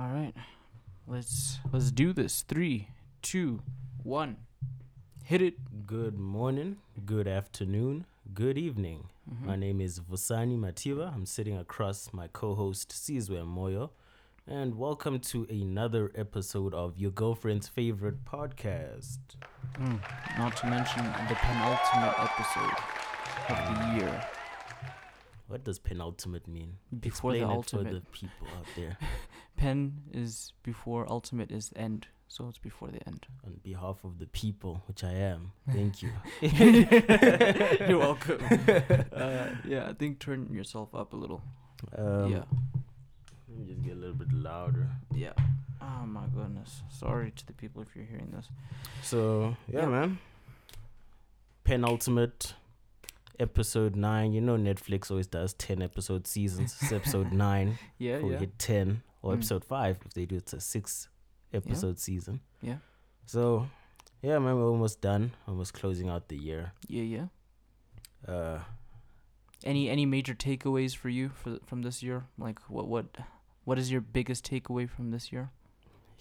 [0.00, 0.32] All right,
[1.06, 2.40] let's let's do this.
[2.40, 2.88] Three,
[3.20, 3.60] two,
[4.02, 4.36] one,
[5.24, 5.86] hit it.
[5.86, 9.08] Good morning, good afternoon, good evening.
[9.30, 9.44] Mhm.
[9.46, 11.12] My name is Vusani Mativa.
[11.14, 13.90] I'm sitting across my co-host Sizwe Moyo,
[14.46, 19.18] and welcome to another episode of your girlfriend's favorite podcast.
[19.74, 20.00] Mm,
[20.38, 22.76] Not to mention the penultimate episode
[23.50, 24.26] of the year.
[25.48, 26.78] What does penultimate mean?
[27.00, 27.86] Before Explain the it ultimate.
[27.88, 28.96] for the people out there.
[29.60, 33.26] Pen is before ultimate is end, so it's before the end.
[33.44, 36.08] On behalf of the people, which I am, thank you.
[37.86, 38.40] You're welcome.
[39.12, 41.42] Uh, yeah, I think turn yourself up a little.
[41.94, 42.44] Um, yeah,
[43.48, 44.88] Let me just get a little bit louder.
[45.14, 45.34] yeah.
[45.82, 46.82] Oh my goodness.
[46.88, 48.48] Sorry to the people if you're hearing this.
[49.02, 49.86] So yeah, Yeah.
[49.86, 50.18] man.
[51.64, 52.54] Penultimate
[53.38, 54.32] episode nine.
[54.32, 56.78] You know Netflix always does ten episode seasons.
[56.80, 57.78] It's episode nine.
[57.98, 58.40] Yeah, before we yeah.
[58.40, 59.36] hit ten or Mm.
[59.38, 61.08] episode five if they do it's a six
[61.52, 62.40] episode season.
[62.62, 62.78] Yeah.
[63.26, 63.68] So
[64.22, 65.32] yeah, man, we're almost done.
[65.48, 66.72] Almost closing out the year.
[66.88, 67.26] Yeah, yeah.
[68.28, 68.60] Uh
[69.64, 72.24] Any any major takeaways for you for from this year?
[72.38, 73.06] Like what what
[73.64, 75.50] what is your biggest takeaway from this year?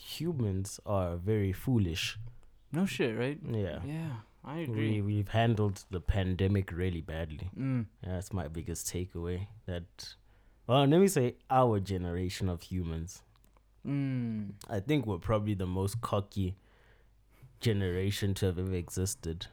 [0.02, 2.18] humans are very foolish.
[2.72, 3.38] No shit, right?
[3.44, 3.80] Yeah.
[3.86, 4.12] Yeah,
[4.46, 5.02] I We agree.
[5.02, 7.50] we've handled the pandemic really badly.
[7.58, 7.86] Mm.
[8.04, 9.48] Yeah, that's my biggest takeaway.
[9.66, 10.16] That,
[10.70, 13.24] well, let me say, our generation of humans.
[13.88, 14.52] Mm.
[14.70, 16.58] I think we're probably the most cocky
[17.60, 19.48] generation to have ever existed.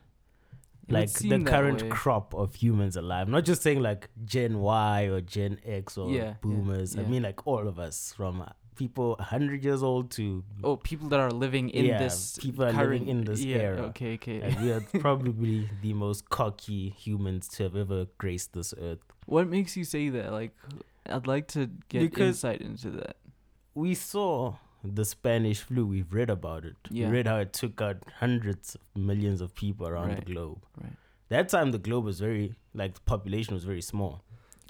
[0.89, 3.29] It Like the current crop of humans alive.
[3.29, 6.99] I'm Not just saying like Gen Y or Gen X or Yeah, yeah, boomers.
[6.99, 10.45] I mean, like all of us from uh, people 100 years old to.
[10.63, 13.57] Oh, people that are living in Yeah, this people are current, living in this yeah,
[13.57, 13.83] era.
[13.85, 14.43] Okay, okay.
[14.43, 19.01] Like, we are probably the most cocky humans to have ever graced this earth.
[19.25, 20.31] What makes you say that?
[20.31, 20.53] Like,
[21.11, 23.17] I'd like to get Because- insight into that.
[23.75, 25.85] we saw the Spanish flu.
[25.87, 26.77] We've read about it.
[26.91, 27.07] Yeah.
[27.09, 30.25] We read how it took out hundreds of millions of people around Right.
[30.25, 30.65] the globe.
[30.81, 30.93] Right.
[31.29, 34.23] That time, the globe was very like the population was very small.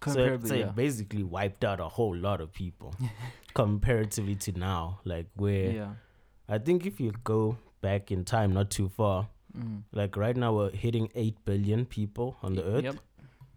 [0.04, 0.68] So, Comparably, so yeah.
[0.68, 2.94] it basically wiped out a whole lot of people
[3.54, 5.00] comparatively to now.
[5.04, 5.92] Like where yeah.
[6.48, 9.84] I think if you go back in time, not too far, Mm.
[9.92, 12.84] like right now we're hitting eight billion people on the earth.
[12.84, 12.96] Yep.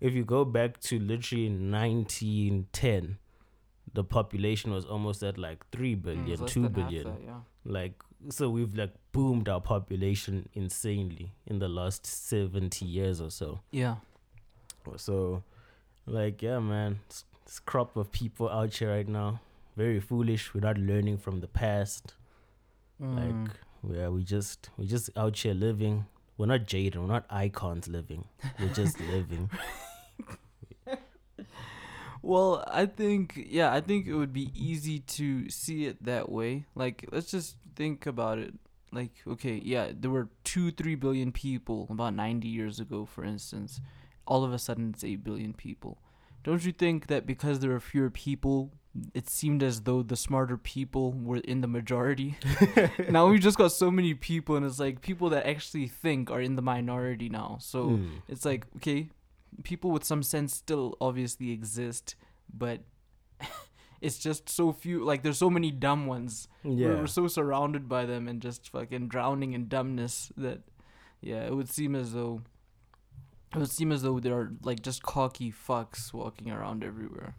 [0.01, 3.17] If you go back to literally 1910,
[3.93, 7.03] the population was almost at like 3 Mm, billion, it's than half billion.
[7.05, 7.39] that, yeah.
[7.65, 13.59] Like, so we've like boomed our population insanely in the last 70 years or so.
[13.71, 13.95] Yeah.
[14.97, 15.43] So,
[16.05, 19.41] like, yeah, man, this, this crop of people out here right now,
[19.75, 20.53] very foolish.
[20.53, 22.15] We're not learning from the past.
[23.01, 23.15] Mm.
[23.83, 26.05] Like, are, we just, we just out here living.
[26.37, 26.95] We're not jaded.
[26.95, 28.25] We're not icons living.
[28.59, 29.49] We're just living.
[32.21, 36.65] Well, I think yeah, I think it would be easy to see it that way.
[36.75, 38.53] Like, let's just think about it.
[38.91, 43.79] Like, okay, yeah, there were two, three billion people about ninety years ago, for instance.
[44.27, 46.01] All of a sudden, it's eight billion people.
[46.43, 48.71] Don't you think that because there are fewer people,
[49.13, 52.35] it seemed as though the smarter people were in the majority?
[53.09, 56.41] now we've just got so many people, and it's like people that actually think are
[56.41, 57.57] in the minority now.
[57.61, 58.07] So Hmm.
[58.27, 59.09] it's like okay
[59.63, 62.15] people with some sense still obviously exist
[62.53, 62.81] but
[64.01, 66.87] it's just so few like there's so many dumb ones Yeah.
[66.87, 70.61] we're, we're so surrounded by them and just fucking drowning in dumbness that
[71.21, 72.41] yeah it would seem as though
[73.55, 77.35] it would seem as though there are like just cocky fucks walking around everywhere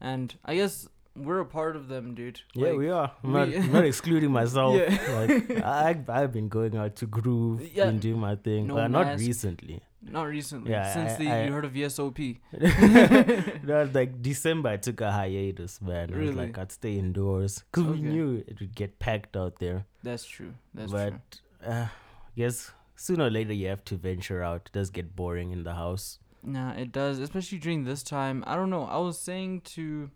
[0.00, 3.12] and i guess we're a part of them dude Yeah, Like, we are.
[3.22, 4.76] I'm we- not, I'm not excluding myself.
[4.78, 4.96] Yeah.
[5.20, 7.84] Like I, I've been going out to groove, Yeah.
[7.84, 8.68] been doing my thing.
[8.68, 9.82] No uh, not recently.
[10.02, 12.38] Not recently Yeah, since I- the, I- you heard of esop
[13.64, 16.10] no, like December, I took a hiatus, man.
[16.12, 16.34] I was Really?
[16.34, 18.00] like, I'd stay indoors because Okay.
[18.00, 19.86] we knew it would get packed out there.
[20.02, 21.90] that's true that's true but uh, I
[22.36, 24.62] guess sooner or later you have to venture out.
[24.66, 26.18] It does get boring in the house.
[26.44, 28.42] Nah, it does, especially during this time.
[28.46, 28.84] I don't know.
[28.84, 30.10] I was saying to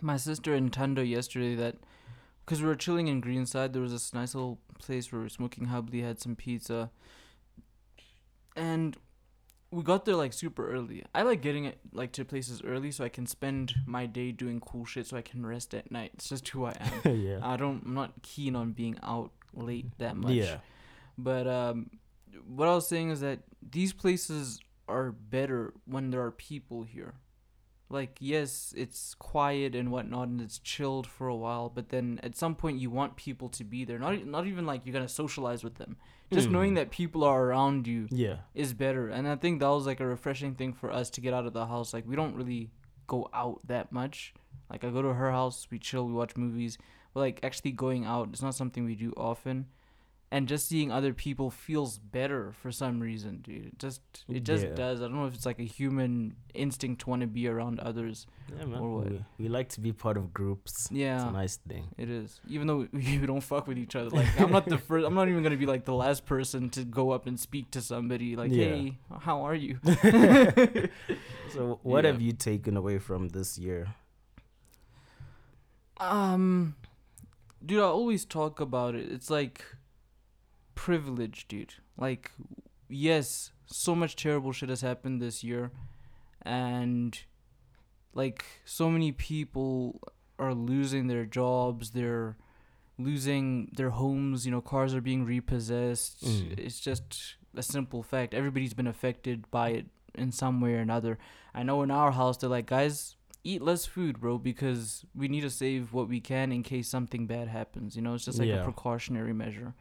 [0.00, 1.76] my sister and Tando yesterday that
[2.44, 5.28] because we were chilling in Greenside, there was this nice little place where we were
[5.30, 6.90] smoking hubbly, had some pizza,
[8.56, 8.96] and
[9.70, 11.04] we got there like super early.
[11.14, 14.60] I like getting it like to places early so I can spend my day doing
[14.60, 16.12] cool shit so I can rest at night.
[16.14, 17.16] It's just who I am.
[17.20, 17.40] yeah.
[17.42, 17.82] I don't.
[17.84, 20.32] I'm not keen on being out late that much.
[20.32, 20.58] Yeah.
[21.18, 21.90] But um,
[22.46, 27.14] what I was saying is that these places are better when there are people here.
[27.88, 31.68] Like, yes, it's quiet and whatnot, and it's chilled for a while.
[31.68, 33.98] But then at some point, you want people to be there.
[33.98, 35.96] Not not even like you're gonna socialize with them.
[36.32, 36.74] Just knowing Hmm.
[36.76, 38.38] that people are around you Yeah.
[38.54, 39.08] is better.
[39.08, 41.52] And I think that was like a refreshing thing for us to get out of
[41.52, 41.94] the house.
[41.94, 42.70] Like we don't really
[43.06, 44.34] go out that much.
[44.68, 46.78] Like I go to her house, we chill, we watch movies.
[47.14, 49.66] But like actually going out, it's not something we do often.
[50.28, 53.66] And just seeing other people feels better for some reason, dude.
[53.66, 54.74] It just it just Yeah.
[54.74, 55.00] does.
[55.00, 58.26] I don't know if it's like a human instinct to want to be around others.
[58.58, 58.80] Yeah, man.
[58.80, 59.10] Or what?
[59.10, 60.88] We, we like to be part of groups.
[60.90, 61.14] Yeah.
[61.16, 61.94] It's a nice thing.
[61.96, 64.10] It is, even though we don't fuck with each other.
[64.10, 65.06] Like I'm not the first.
[65.06, 67.80] I'm not even gonna be like the last person to go up and speak to
[67.80, 68.34] somebody.
[68.34, 68.64] Like, Yeah.
[68.64, 69.78] hey, how are you?
[71.52, 73.94] So, what have you taken away from this year?
[75.98, 76.74] Um,
[77.64, 79.10] dude, I always talk about it.
[79.10, 79.64] It's like
[80.76, 81.74] privilege, dude.
[81.98, 82.30] Like,
[82.88, 85.72] yes, so much terrible shit has happened this year,
[86.42, 87.18] and
[88.14, 90.00] like so many people
[90.38, 91.90] are losing their jobs.
[91.90, 92.36] They're
[92.98, 94.46] losing their homes.
[94.46, 96.24] You know, cars are being repossessed.
[96.24, 96.58] Mm.
[96.58, 98.34] It's just a simple fact.
[98.34, 101.18] Everybody's been affected by it in some way or another.
[101.54, 105.42] I know in our house they're like, guys, eat less food, bro, because we need
[105.42, 107.96] to save what we can in case something bad happens.
[107.96, 108.60] You know, it's just like Yeah.
[108.60, 109.74] a precautionary measure.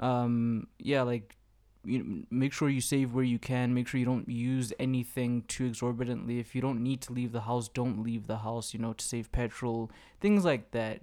[0.00, 1.36] Um, yeah, like
[1.84, 3.72] you know, make sure you save where you can.
[3.72, 6.38] Make sure you don't use anything too exorbitantly.
[6.38, 8.74] If you don't need to leave the house, don't leave the house.
[8.74, 11.00] You know, to save petrol, things like that.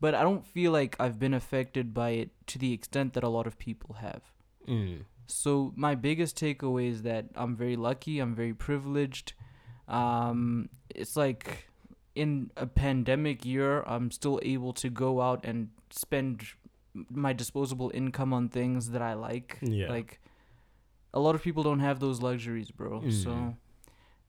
[0.00, 3.28] But I don't feel like I've been affected by it to the extent that a
[3.28, 4.22] lot of people have.
[4.66, 5.04] Mm.
[5.26, 8.18] So my biggest takeaway is that I'm very lucky.
[8.18, 9.34] I'm very privileged.
[9.88, 11.68] Um, it's like
[12.14, 16.42] in a pandemic year, I'm still able to go out and spend
[17.10, 19.58] my disposable income on things that I like.
[19.62, 19.88] Yeah.
[19.88, 20.20] Like
[21.14, 23.00] a lot of people don't have those luxuries, bro.
[23.00, 23.12] Mm.
[23.12, 23.54] So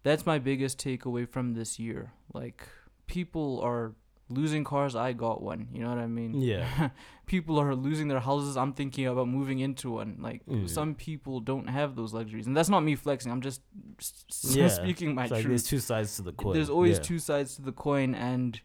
[0.03, 2.11] that's my biggest takeaway from this year.
[2.33, 2.67] Like
[3.07, 3.93] people are
[4.29, 4.95] losing cars.
[4.95, 5.67] I got one.
[5.73, 6.41] You know what I mean?
[6.41, 6.89] Yeah.
[7.25, 8.55] people are losing their houses.
[8.57, 10.17] I'm thinking about moving into one.
[10.21, 10.69] Like Mm.
[10.69, 13.31] some people don't have those luxuries, and that's not me flexing.
[13.31, 13.61] I'm just
[13.99, 14.67] s- Yeah.
[14.81, 15.69] speaking my It's like there's truth.
[15.69, 16.53] two sides to the coin.
[16.53, 17.03] There's always Yeah.
[17.03, 18.59] two sides to the coin, and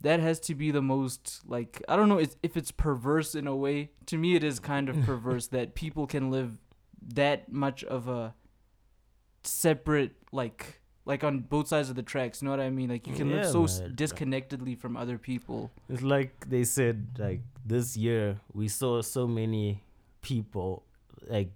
[0.00, 3.46] that has to be the most like I don't know if if it's perverse in
[3.46, 3.90] a way.
[4.06, 6.56] To me, it is kind of perverse that people can live
[7.14, 8.34] that much of a
[9.42, 12.42] separate like like on both sides of the tracks.
[12.42, 12.90] You know what I mean?
[12.90, 13.94] Like you can live so man.
[13.94, 15.70] disconnectedly from other people.
[15.88, 19.82] It's like they said, like this year we saw so many
[20.20, 20.84] people,
[21.26, 21.50] like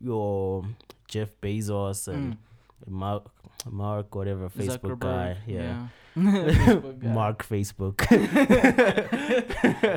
[0.00, 0.64] your
[1.06, 2.38] Jeff Bezos and mm.
[2.86, 3.30] Mark,
[3.70, 7.08] Mark, whatever Facebook guy, Zuckerberg, yeah, Facebook guy.
[7.08, 8.00] Mark Facebook.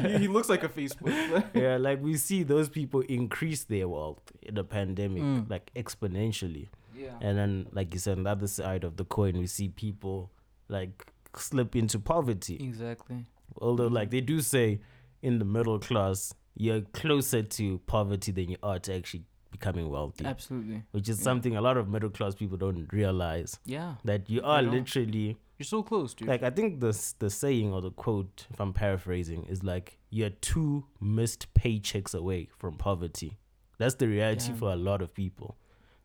[0.12, 1.44] he, he looks like a Facebook.
[1.54, 5.50] yeah, like we see those people increase their wealth in the pandemic, Mm.
[5.50, 6.68] like exponentially.
[6.96, 7.18] yeah.
[7.22, 10.32] And then, like you said, on the other side of the coin, we see people
[10.70, 12.56] like slip into poverty.
[12.62, 13.26] Exactly.
[13.62, 14.80] Although, like they do say,
[15.22, 20.26] in the middle class, you're closer to poverty than you are to actually becoming wealthy,
[20.26, 20.84] Absolutely.
[20.92, 21.24] which is yeah.
[21.24, 23.96] something a lot of middle class people don't realize Yeah.
[24.06, 24.72] that you are don't.
[24.72, 26.28] literally You're so close, dude.
[26.28, 29.98] like I think the s- the saying or the quote, if I'm paraphrasing, is like
[30.10, 33.38] you're two missed paychecks away from poverty.
[33.78, 34.58] That's the reality Damn.
[34.58, 35.58] for a lot of people.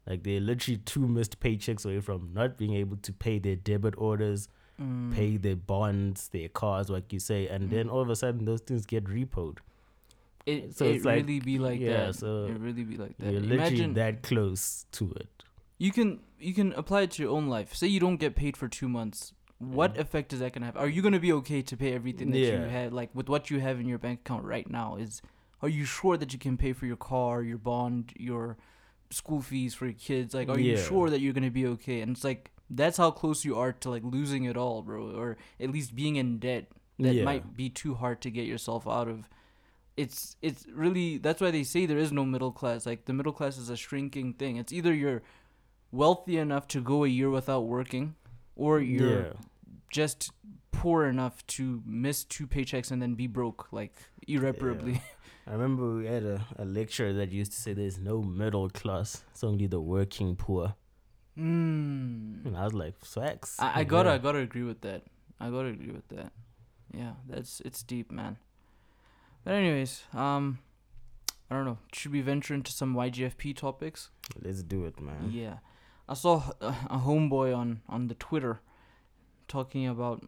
[0.06, 3.94] Like they're literally two missed paychecks away from not being able to pay their debit
[3.96, 4.48] orders,
[4.80, 5.12] Mm.
[5.12, 7.92] pay their bonds, their cars, like you say, and then Mm.
[7.92, 9.58] all of a sudden those things get repoed.
[10.46, 12.16] It, so it it's like- really be like yeah, that.
[12.16, 13.32] so it really be like that.
[13.32, 15.44] You're literally Imagine that close to it.
[15.78, 17.74] you can you can apply it to your own life.
[17.74, 19.32] Say you don't get paid for two months.
[19.58, 20.00] What Mhm.
[20.00, 20.76] effect is that gonna have?
[20.76, 22.68] Are you gonna be okay to pay everything that you Yeah.
[22.68, 24.96] had, like with what you have in your bank account right now?
[24.96, 25.22] Is
[25.62, 28.56] are you sure that you can pay for your car, your bond, your
[29.11, 30.34] school fees for your kids?
[30.34, 32.00] Like, are you sure that you're gonna be okay?
[32.00, 35.37] And it's like that's how close you are to like losing it all, bro, or
[35.61, 36.66] at least being in debt
[36.99, 37.25] that Yeah.
[37.25, 39.28] might be too hard to get yourself out of.
[40.02, 42.87] It's it's really that's why they say there is no middle class.
[42.90, 44.56] Like the middle class is a shrinking thing.
[44.56, 45.23] It's either you're
[45.92, 48.16] wealthy enough to go a year without working,
[48.56, 49.32] or you're yeah.
[49.90, 50.30] just
[50.73, 53.94] poor enough to miss two paychecks and then be broke like
[54.26, 55.00] irreparably.
[55.47, 59.23] I remember we had a, a lecturer that used to say there's no middle class,
[59.30, 60.75] it's only the working poor.
[61.38, 62.44] Mm.
[62.47, 63.56] And I was like, facts.
[63.59, 65.02] I, I gotta I gotta agree with that.
[65.40, 66.32] I gotta agree with that.
[66.92, 68.37] Yeah, that's it's deep, man.
[69.44, 70.58] But anyways, um,
[71.50, 71.78] I don't know.
[71.92, 74.11] Should we venture into some YGFP topics?
[74.40, 75.30] Let's do it, man.
[75.32, 75.58] Yeah,
[76.08, 78.61] I saw a, homeboy on on the Twitter
[79.49, 80.22] talking about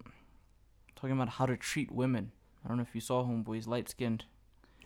[0.96, 2.32] talking about how to treat women.
[2.64, 3.54] I don't know if you saw homeboy.
[3.54, 4.24] He's light skinned.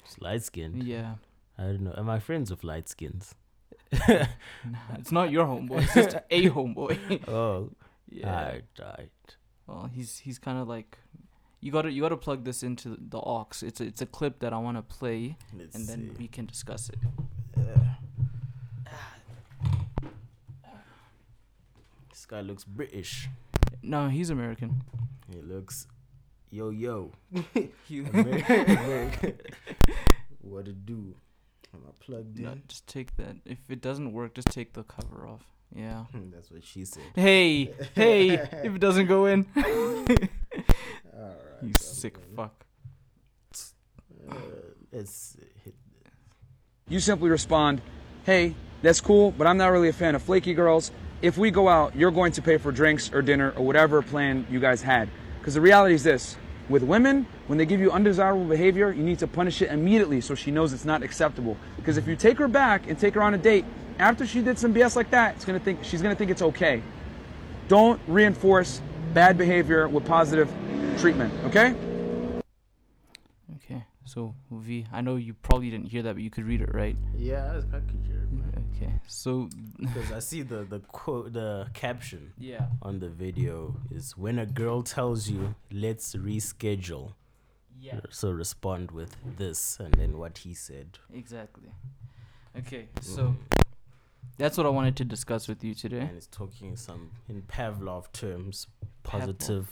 [0.04, 0.82] It's light skinned.
[0.82, 1.14] Yeah,
[1.58, 1.94] I don't know.
[1.97, 3.35] Am I friends with light skins?
[3.92, 5.82] it's not your homeboy.
[5.82, 7.28] It's just a homeboy.
[7.28, 7.70] oh,
[8.11, 8.28] yeah.
[8.28, 9.37] alright, alright.
[9.66, 10.99] Well, he's he's kind of like.
[11.61, 13.49] You gotta you gotta plug this into the aux.
[13.62, 16.17] It's a, it's a clip that I want to play, Let's and then see.
[16.23, 16.99] we can discuss it.
[22.11, 23.29] This guy looks British.
[23.83, 24.83] No, he's American.
[25.33, 25.87] He looks,
[26.50, 27.12] yo yo.
[27.88, 29.33] You- America, America.
[30.41, 31.15] what to do?
[31.75, 32.62] Am I plugged no, in?
[32.67, 33.37] just take that.
[33.45, 35.45] If it doesn't work, just take the cover off.
[35.75, 36.05] Yeah.
[36.33, 37.03] That's what she said.
[37.15, 38.31] Hey, hey!
[38.65, 39.45] If it doesn't go in,
[41.18, 41.34] All right.
[41.62, 42.37] you sick gentlemen.
[42.37, 42.66] fuck.
[44.30, 44.34] Uh,
[44.92, 45.75] let's hit.
[46.88, 47.82] You simply respond,
[48.25, 50.90] hey, that's cool, but I'm not really a fan of flaky girls.
[51.20, 54.46] If we go out, you're going to pay for drinks or dinner or whatever plan
[54.48, 55.08] you guys had.
[55.38, 56.37] Because the reality is this
[56.68, 60.34] with women, when they give you undesirable behavior, you need to punish it immediately so
[60.34, 61.56] she knows it's not acceptable.
[61.76, 63.64] Because if you take her back and take her on a date,
[63.98, 66.82] after she did some BS like that, it's gonna think she's gonna think it's okay.
[67.66, 68.80] Don't reinforce
[69.12, 70.52] bad behavior with positive
[70.99, 71.75] treatment, okay?
[73.57, 76.75] Okay, so V, I know you probably didn't hear that, but you could read it,
[76.75, 76.97] right?
[77.17, 78.64] Yeah, I, I could hear it, man.
[78.76, 84.17] Okay, so Because I see the the quote, the caption yeah, on the video is
[84.17, 87.14] when a girl tells you, "Let's reschedule."
[87.81, 90.99] yeah, So respond with this, and then what he said.
[91.12, 91.71] exactly.
[92.57, 93.05] Okay, mm.
[93.05, 93.35] so
[94.37, 96.00] that's what I wanted to discuss with you today.
[96.00, 98.67] and it's talking some in Pavlov terms,
[99.02, 99.69] positive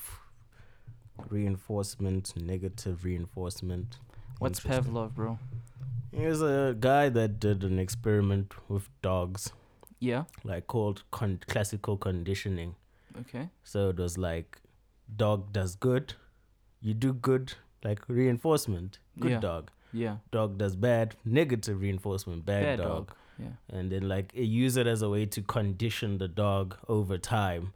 [1.28, 3.98] reinforcement, negative reinforcement.
[4.38, 5.38] What's Pavlov, bro?
[6.12, 9.52] He was a guy that did an experiment with dogs,
[10.00, 10.24] Yeah.
[10.44, 12.74] like called con- classical conditioning.
[13.20, 13.48] Okay.
[13.64, 14.60] So it was like,
[15.14, 16.14] dog does good,
[16.80, 17.54] you do good,
[17.84, 19.40] like reinforcement, good Yeah.
[19.40, 19.70] dog.
[19.92, 20.16] Yeah.
[20.30, 22.88] Dog does bad, negative reinforcement, bad, Bad dog.
[23.08, 23.16] dog.
[23.38, 23.48] Yeah.
[23.68, 27.74] and then like eh, use it as a way to condition the dog over time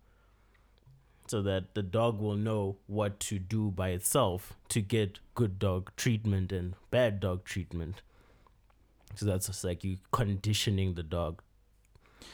[1.31, 5.91] so that the dog will know what to do by itself to get good dog
[5.97, 8.03] treatment and bad dog treatment
[9.15, 11.41] so that's just like you conditioning the dog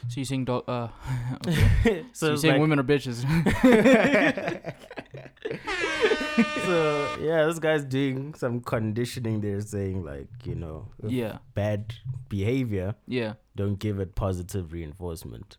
[0.08, 0.64] So you saying dog?
[0.68, 0.88] Uh.
[1.46, 2.04] okay.
[2.12, 3.22] so, so you it's saying like- women are bitches?
[6.66, 11.38] so yeah this guy's doing some conditioning there saying like you know yeah.
[11.54, 11.94] bad
[12.28, 13.34] behavior Yeah.
[13.54, 15.56] don't give it positive reinforcement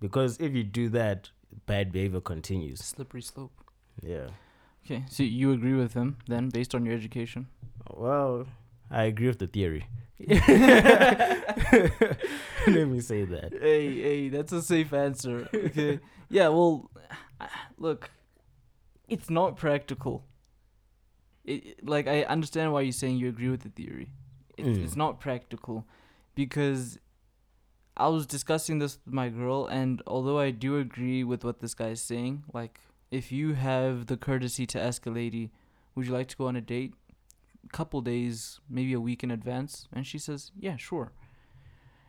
[0.00, 1.30] because if you do that
[1.66, 3.52] bad behavior continues Slippery slope.
[4.02, 4.28] yeah
[4.86, 5.04] Okay.
[5.10, 7.48] So you agree with him then, based on your education?
[7.94, 8.46] well
[8.90, 9.86] i agree with the theory
[12.66, 15.48] let me say that Hey, hey, that's a safe answer.
[15.54, 15.98] Okay.
[16.28, 16.48] yeah.
[16.48, 16.90] Well,
[17.78, 18.10] look,
[19.08, 20.24] it's not practical.
[21.44, 24.10] It, like I understand why you're saying you agree with the theory.
[24.58, 24.84] It's, Mm.
[24.84, 25.86] it's not practical
[26.34, 26.98] because
[28.00, 31.74] I was discussing this with my girl, and although I do agree with what this
[31.74, 32.80] guy is saying, like
[33.10, 35.50] if you have the courtesy to ask a lady,
[35.94, 36.94] "Would you like to go on a date?"
[37.62, 41.12] A couple days, maybe a week in advance, and she says, "Yeah, sure."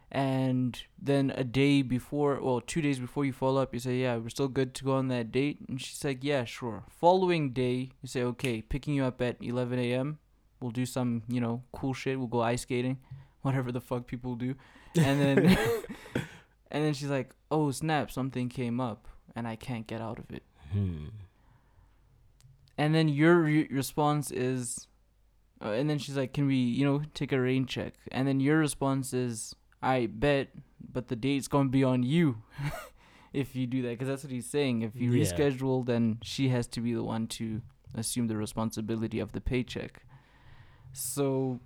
[0.10, 4.15] And then a day before, well, two days before you follow up, you say, "Yeah,
[4.15, 7.91] we're still good to go on that date," and she's like, "Yeah, sure." Following day,
[8.01, 10.19] you say, "Okay, picking you up at 11 a.m.
[10.62, 12.17] We'll do some, you know, cool shit.
[12.17, 12.98] We'll go ice skating,
[13.41, 14.55] whatever the fuck people do."
[14.95, 15.38] And then,
[16.71, 18.12] and then she's like, "Oh snap!
[18.12, 20.43] Something came up, and I can't get out of it."
[20.74, 21.05] hmm.
[22.77, 24.88] And then your re- response is,
[25.63, 28.39] uh, and then she's like, "Can we, you know, take a rain check?" And then
[28.39, 30.50] your response is, "I bet,
[30.91, 32.41] but the date's gonna be on you
[33.33, 34.81] if you do that, because that's what he's saying.
[34.81, 35.24] If you Yeah.
[35.24, 37.62] reschedule, then she has to be the one to
[37.93, 40.03] assume the responsibility of the paycheck.
[40.93, 41.60] So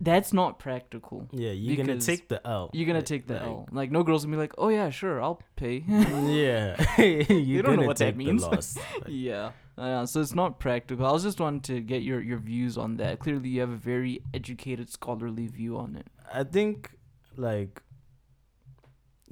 [0.00, 1.28] that's not practical.
[1.32, 3.68] yeah you're gonna take the l You're gonna Like- take the like- L.
[3.72, 7.86] Like no girls gonna be like, "Oh yeah, sure, I'll pay." yeah you're don't know
[7.86, 8.42] what that means.
[8.42, 8.76] loss.
[8.76, 9.52] Like, Yeah.
[9.78, 11.06] Uh, so it's not practical.
[11.06, 13.18] I was just wanting to get your, your views on that.
[13.18, 16.06] Clearly, you have a very educated, scholarly view on it.
[16.40, 16.90] I think
[17.36, 17.80] like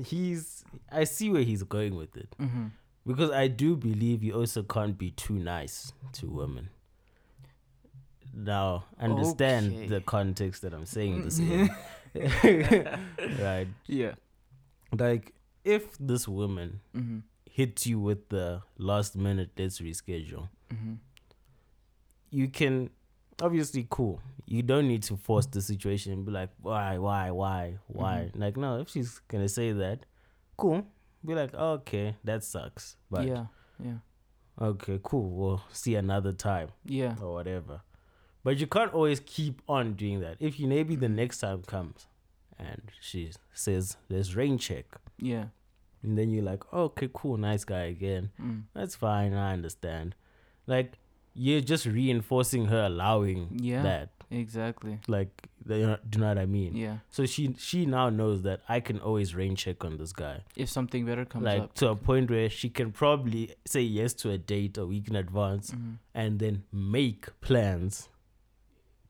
[0.02, 2.66] he's I see where he's going with it Mm-hmm.
[3.06, 6.70] because I do believe you also can't be too nice to women.
[8.40, 9.87] Now understand Okay.
[9.88, 11.68] the context that I'm saying this in.
[13.40, 13.66] right.
[13.87, 14.12] Yeah.
[14.97, 17.18] Like if this woman Mm-hmm.
[17.50, 20.95] hits you with the last minute let's reschedule, Mm-hmm.
[22.30, 22.90] you can
[23.42, 24.21] obviously cool.
[24.47, 28.30] You don't need to force the situation and be like, why, why, why, why?
[28.35, 30.07] Like, no, if she's gonna say that,
[30.57, 30.87] cool.
[31.25, 32.97] Be like, okay, that sucks.
[33.11, 33.47] But yeah.
[33.85, 33.99] Yeah.
[34.61, 35.28] okay, cool.
[35.30, 37.16] We'll see another time Yeah.
[37.21, 37.80] or whatever.
[38.45, 40.37] But you can't always keep on doing that.
[40.40, 42.07] If you maybe the next time comes
[42.59, 44.87] and she says there's rain check,
[45.18, 45.47] Yeah.
[46.02, 48.30] and then you're like, okay, cool, nice guy again.
[48.40, 48.62] Mm.
[48.75, 50.14] That's fine, I understand.
[50.66, 50.95] Like
[51.35, 53.83] you're just reinforcing her allowing Yeah.
[53.83, 54.11] that.
[54.30, 54.99] Exactly.
[55.09, 56.76] Like, they, do you know what I mean?
[56.76, 56.99] Yeah.
[57.09, 60.42] So she she now knows that I can always rain check on this guy.
[60.57, 61.75] If something better comes like up.
[61.76, 65.16] to a point where she can probably say yes to a date a week in
[65.16, 65.99] advance Mhm.
[66.14, 68.09] and then make plans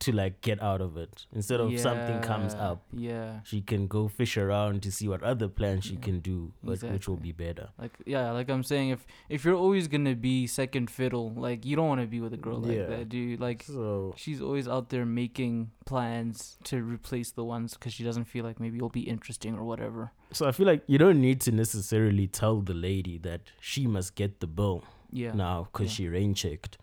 [0.01, 3.41] to like get out of it instead of something comes up Yeah.
[3.43, 6.83] she can go fish around to see what other plans she Yeah, can do which,
[6.83, 10.47] which will be better Like yeah, like I'm saying, if if you're always gonna be
[10.47, 12.87] second fiddle, like you don't want to be with a girl like Yeah.
[12.87, 13.41] that, dude.
[13.41, 18.27] Like so she's always out there making plans to replace the ones because she doesn't
[18.27, 20.13] feel like maybe you'll be interesting or whatever.
[20.39, 24.15] so i feel like you don't need to necessarily tell the lady that she must
[24.15, 24.79] get the bill
[25.11, 25.33] Yeah.
[25.47, 25.97] now because Yeah.
[25.97, 26.77] she rain checked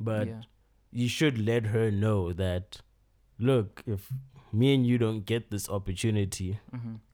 [0.00, 0.40] but yeah.
[0.92, 2.78] You should let her know that
[3.38, 4.10] look if
[4.52, 6.58] me and you don't get this opportunity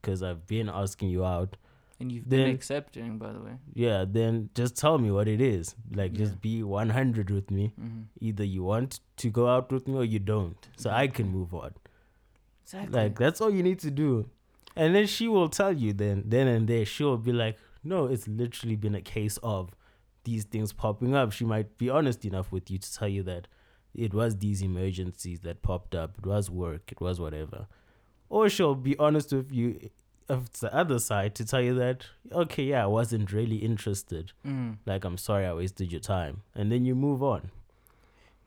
[0.01, 1.57] because i've been asking you out
[1.99, 3.53] And you've Then- been accepting, by the way.
[3.73, 5.75] yeah, then just tell me what it is.
[5.99, 6.17] Like, Yeah.
[6.25, 7.67] just be 100 with me.
[7.79, 10.67] hmm Either you want to go out with me or you don't.
[10.75, 11.71] So I can move on.
[12.63, 12.93] Exactly.
[12.99, 14.29] Like, that's all you need to do.
[14.75, 18.07] And then she will tell you then, then and there, she will be like, no,
[18.07, 19.69] it's literally been a case of
[20.23, 21.31] these things popping up.
[21.31, 23.47] She might be honest enough with you to tell you that
[23.93, 26.17] it was these emergencies that popped up.
[26.17, 26.91] It was work.
[26.91, 27.67] It was whatever.
[28.29, 29.89] Or she'll be honest with you
[30.29, 34.31] of the other side to tell you that, okay, yeah, I wasn't really interested.
[34.45, 34.77] Mm.
[34.85, 36.41] Like, I'm sorry I wasted your time.
[36.55, 37.51] And then you move on.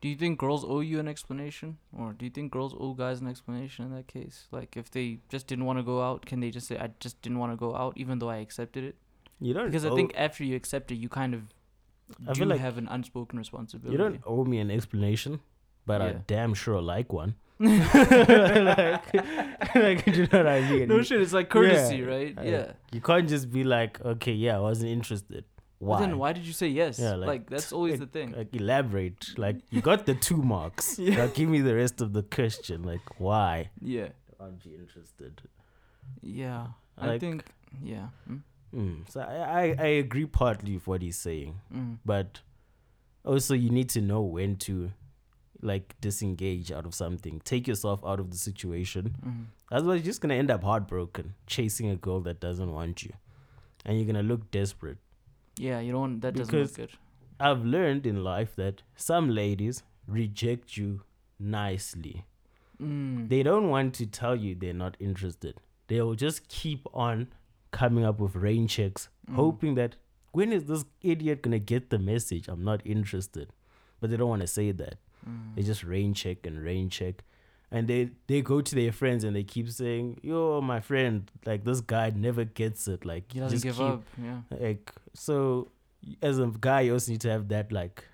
[0.01, 3.21] Do you think girls owe you an explanation, or do you think girls owe guys
[3.21, 4.47] an explanation in that case?
[4.51, 7.21] Like, if they just didn't want to go out, can they just say, "I just
[7.23, 8.97] didn't want to go out," even though I accepted it?
[9.41, 11.43] You don't Because I think after you accept it, you kind of
[12.29, 13.93] I do feel like have an unspoken responsibility.
[13.93, 15.41] you don't owe me an explanation,
[15.85, 17.35] but I damn sure like one.
[17.59, 19.15] like,
[19.75, 20.89] like, do you know what I mean?
[20.89, 21.21] no shit.
[21.23, 22.35] It's like courtesy, Yeah, right?
[22.37, 22.73] I- yeah.
[22.93, 25.45] You can't just be like, okay, yeah, I wasn't interested.
[25.79, 26.01] Why?
[26.01, 26.99] then why did you say yes?
[26.99, 28.33] Yeah, like, like, that's always like- the thing.
[28.33, 29.39] Like elaborate.
[29.39, 30.99] Like you got the two marks.
[31.07, 31.17] Yeah.
[31.17, 32.83] Now give me the rest of the question.
[32.83, 34.09] Like why yeah.
[34.41, 35.43] aren't you interested?
[36.23, 36.69] Yeah.
[36.99, 37.45] I think.
[37.83, 38.09] Yeah.
[38.31, 38.41] Mm?
[38.75, 39.09] Mm.
[39.11, 41.99] So I, I I agree partly with what he's saying, Mm.
[42.05, 42.41] but
[43.25, 44.93] also you need to know when to
[45.63, 47.41] like disengage out of something.
[47.45, 49.17] Take yourself out of the situation.
[49.27, 49.45] Mm.
[49.73, 53.13] Otherwise, you're just gonna end up heartbroken, chasing a girl that doesn't want you,
[53.85, 54.99] and you're gonna look desperate.
[55.57, 55.81] Yeah.
[55.81, 56.21] You don't.
[56.21, 56.99] That doesn't Because- look good.
[57.39, 61.03] I've learned in life that some ladies reject you
[61.39, 62.25] nicely.
[62.81, 63.29] Mm.
[63.29, 65.61] They don't want to tell you they're not interested.
[65.89, 67.29] They'll just keep on
[67.81, 69.35] coming up with rain checks, Mm.
[69.37, 69.97] hoping that
[70.33, 72.49] when is this idiot gonna get the message?
[72.49, 73.49] I'm not interested.
[74.01, 74.97] But they don't want to say that.
[75.29, 75.55] Mm.
[75.57, 77.25] They just rain check and rain check.
[77.71, 81.65] And they, they go to their friends and they keep saying, Yo, my friend, like
[81.65, 83.05] this guy never gets it.
[83.05, 84.03] Like He doesn't give keep up.
[84.23, 84.41] Yeah.
[84.61, 85.69] like so
[86.23, 88.05] as a guy you also need to have that like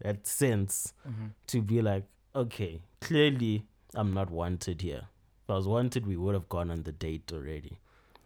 [0.00, 1.26] that sense Mm-hmm.
[1.48, 5.02] to be like okay clearly i'm not wanted here
[5.42, 7.74] if i was wanted we would have gone on the date already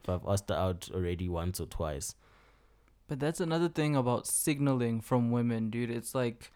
[0.03, 2.15] if i've asked her out already once or twice
[3.09, 5.91] But that's another thing about signaling from women, dude.
[5.91, 6.53] It's like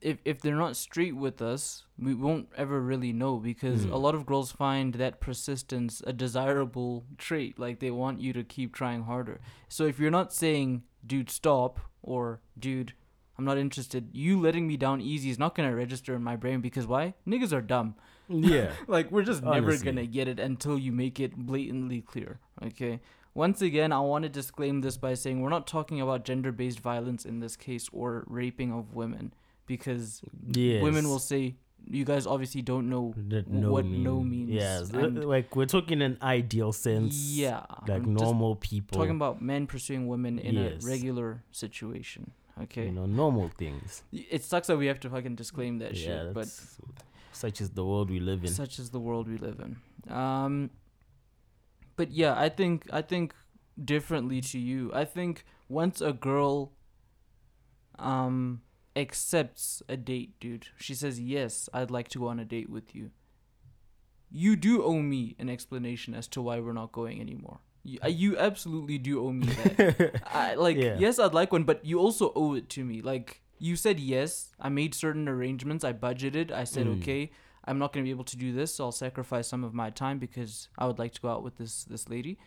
[0.00, 3.92] if if they're not straight with us, we won't ever really know because Mm.
[3.92, 7.58] a lot of girls find that persistence a desirable trait.
[7.58, 9.40] Like they want you to keep trying harder.
[9.68, 12.92] So if you're not saying, "Dude, stop," or "Dude,
[13.38, 16.60] I'm not interested," you letting me down easy is not gonna register in my brain
[16.60, 17.14] because why?
[17.26, 17.94] Niggas are dumb.
[18.28, 22.38] Yeah Like we're just never gonna get it until you make it blatantly clear.
[22.62, 23.00] Okay.
[23.34, 27.24] Once again, I want to disclaim this by saying we're not talking about gender-based violence
[27.24, 29.34] in this case or raping of women
[29.66, 30.22] because
[30.54, 31.56] yes women will say
[31.90, 34.50] you guys obviously don't know that no what mean, no means.
[34.50, 39.42] yes and- like we're talking in ideal sense yeah, like I'm normal people talking about
[39.42, 40.84] men pursuing women in Yes.
[40.84, 42.30] a regular situation.
[42.62, 46.22] Okay, you know normal things it sucks that we have to fucking disclaim that yeah
[46.26, 46.46] shit, but
[47.34, 49.76] such is the world we live in such is the world we live in.
[50.14, 50.70] Um,
[51.96, 53.34] but yeah, I think I think
[53.82, 54.90] differently to you.
[54.94, 56.72] I think once a girl
[57.98, 58.62] um
[58.96, 62.94] accepts a date, dude, she says yes, I'd like to go on a date with
[62.94, 63.10] you.
[64.30, 67.60] You do owe me an explanation as to why we're not going anymore.
[67.84, 70.22] You, uh, you absolutely do owe me that.
[70.34, 70.96] I, like Yeah.
[70.98, 73.00] yes, I'd like one, but you also owe it to me.
[73.02, 76.98] Like you said yes, I made certain arrangements, I budgeted, I said Mm.
[76.98, 77.30] okay,
[77.64, 80.18] I'm not gonna be able to do this, so I'll sacrifice some of my time
[80.18, 82.38] because I would like to go out with this this lady.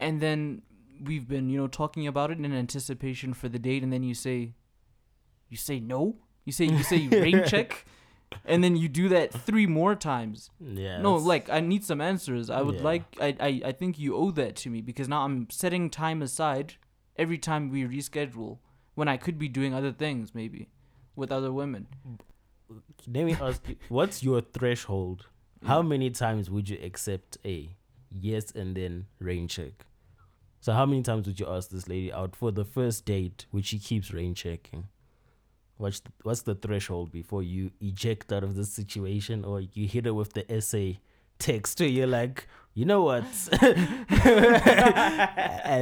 [0.00, 0.62] And then
[1.02, 4.14] we've been, you know, talking about it in anticipation for the date, and then you
[4.14, 4.54] say,
[5.48, 7.84] you say no, you say you say rain check,
[8.44, 10.50] and then you do that three more times.
[10.60, 12.48] yeah No, like I need some answers.
[12.50, 12.84] I would Yeah.
[12.90, 16.22] like I, I I think you owe that to me because now I'm setting time
[16.22, 16.74] aside
[17.16, 18.58] every time we reschedule
[18.98, 20.66] when I could be doing other things maybe
[21.14, 21.86] with other women.
[23.06, 25.26] let me ask you, what's your threshold?
[25.64, 25.88] How mm.
[25.90, 27.70] many times would you accept a
[28.10, 29.86] yes and then rain check?
[30.58, 33.66] So how many times would you ask this lady out for the first date, which
[33.66, 34.88] she keeps rain checking?
[35.76, 40.06] What's the, what's the threshold before you eject out of the situation, or you hit
[40.06, 40.98] her with the essay
[41.38, 43.24] text, you're like, you know what?
[43.60, 43.74] and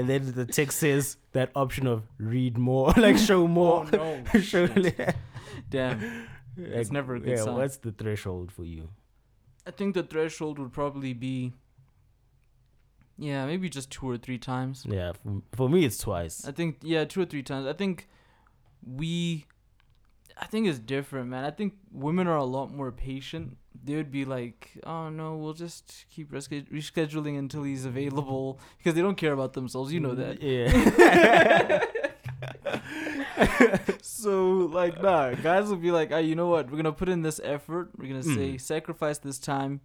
[0.09, 4.41] then the text says that option of read more, like show oh, more, Oh, no.
[4.41, 4.67] show.
[5.69, 6.27] Damn.
[6.57, 7.57] It's never a good yeah, sign.
[7.57, 8.89] what's the threshold for you?
[9.67, 11.53] I think the threshold would probably be.
[13.19, 14.87] Yeah, maybe just two or three times.
[14.89, 16.47] Yeah, for, for me it's twice.
[16.47, 17.67] I think yeah, two or three times.
[17.67, 18.09] I think
[18.83, 19.45] we
[20.39, 21.45] I think it's different, man.
[21.45, 23.59] I think women are a lot more patient.
[23.85, 29.03] They would be like, "Oh no, we'll just keep rescheduling until he's available," because they
[29.03, 29.93] don't care about themselves.
[29.93, 30.43] You know that.
[30.43, 31.85] Yeah.
[34.03, 36.71] so like, nah, guys will be like, "Ah, you know what?
[36.71, 37.91] We're gonna put in this effort.
[37.97, 38.61] We're gonna say Mm.
[38.61, 39.81] sacrifice this time,"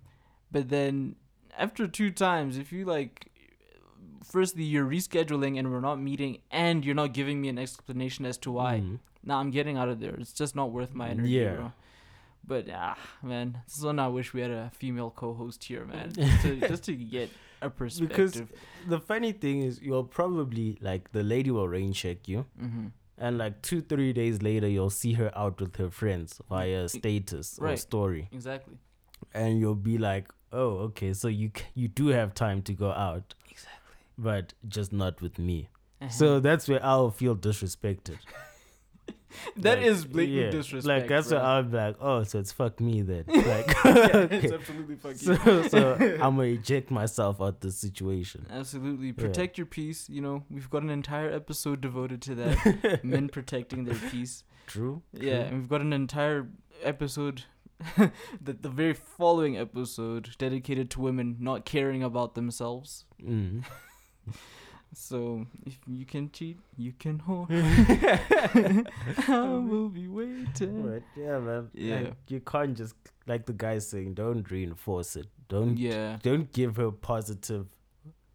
[0.52, 1.16] but then
[1.58, 3.28] after two times, if you like.
[4.24, 8.38] Firstly, you're rescheduling and we're not meeting, and you're not giving me an explanation as
[8.38, 8.80] to why.
[8.80, 9.00] Mm.
[9.24, 10.14] Nah, I'm getting out of there.
[10.14, 11.56] It's just not worth my energy, Yeah.
[11.56, 11.72] bro.
[12.46, 16.12] But ah, man, this is when I wish we had a female co-host here, man,
[16.16, 17.30] just to, just to get
[17.62, 18.10] a perspective.
[18.10, 18.42] Because
[18.88, 22.88] the funny thing is, you'll probably like the lady will rain check you, mm-hmm.
[23.18, 27.60] and like two, three days later, you'll see her out with her friends via status
[27.62, 28.78] or story, exactly,
[29.34, 33.36] and you'll be like, "Oh, okay, so you you do have time to go out,
[33.50, 33.98] exactly.
[34.18, 35.70] but just not with me."
[36.02, 36.10] Uh-huh.
[36.10, 38.18] So that's where I'll feel disrespected.
[39.58, 40.86] that Like, is blatant yeah, disrespect.
[41.02, 41.38] Like that's bro.
[41.38, 44.38] where I'll be like, "Oh, so it's fuck me then." Like, yeah, okay.
[44.38, 45.18] it's absolutely fucking.
[45.18, 48.46] so, so I'm gonna eject myself out of the situation.
[48.52, 50.10] Absolutely, protect your peace.
[50.10, 53.02] You know, we've got an entire episode devoted to that.
[53.04, 54.44] Men protecting their peace.
[54.68, 55.02] True.
[55.14, 55.32] Yeah, true.
[55.48, 56.48] and we've got an entire
[56.84, 57.44] episode,
[57.98, 63.06] the the very following episode dedicated to women not caring about themselves.
[63.22, 63.64] Mm.
[64.94, 67.48] So if you can cheat, you can whore.
[69.30, 70.82] I will be waiting.
[70.84, 71.70] But yeah, man.
[71.74, 71.96] Yeah.
[72.02, 72.96] Like, you can't just
[73.28, 75.28] like the guy saying, don't reinforce it.
[75.48, 77.68] Don't Yeah, don't give her positive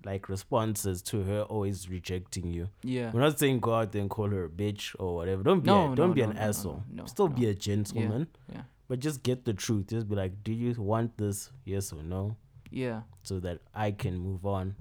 [0.05, 2.69] like responses to her always rejecting you.
[2.85, 5.43] yeah, We're not saying go out there and call her a bitch or whatever.
[5.43, 6.83] Don't be No, a, don't no, be no, an asshole.
[7.07, 8.29] Still be a gentleman.
[8.53, 9.89] yeah, But just get the truth.
[9.89, 11.51] Just be like, do you want this?
[11.65, 12.37] Yes or no?
[12.71, 13.03] yeah.
[13.23, 14.77] So that I can move on.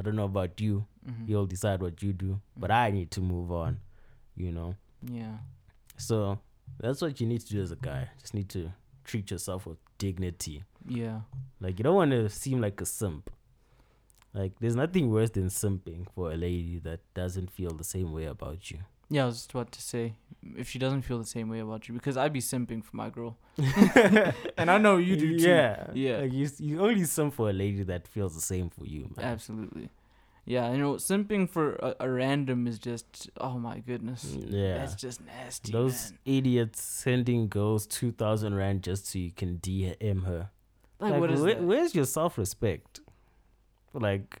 [0.00, 0.86] I don't know about you.
[1.06, 2.40] mhm, You'll decide what you do.
[2.56, 3.80] But I need to move on.
[4.34, 4.74] You know?
[5.02, 5.36] Yeah,
[5.98, 6.38] So
[6.78, 8.08] that's what you need to do as a guy.
[8.20, 8.72] Just need to
[9.04, 10.64] treat yourself with dignity.
[10.88, 11.20] yeah,
[11.60, 13.28] Like you don't want to seem like a simp.
[14.32, 18.24] Like there's nothing worse than simping for a lady that doesn't feel the same way
[18.24, 18.78] about you.
[19.10, 19.24] Yeah.
[19.24, 20.14] I was just about to say
[20.56, 23.10] if she doesn't feel the same way about you, because I'd be simping for my
[23.10, 23.36] girl,
[24.56, 25.46] and I know you do too.
[25.48, 26.18] Yeah, Yeah.
[26.20, 29.26] Like you, you only simp for a lady that feels the same for you, man.
[29.26, 29.90] Absolutely.
[30.46, 34.24] Yeah, you know, simping for a, a random is just oh my goodness.
[34.24, 35.70] Yeah, That's just nasty.
[35.70, 36.18] those man.
[36.24, 40.50] idiots sending girls two thousand rand just so you can DM her.
[40.98, 41.62] Like, Like, what is where- that?
[41.62, 43.00] where's your self respect?
[43.92, 44.40] Like,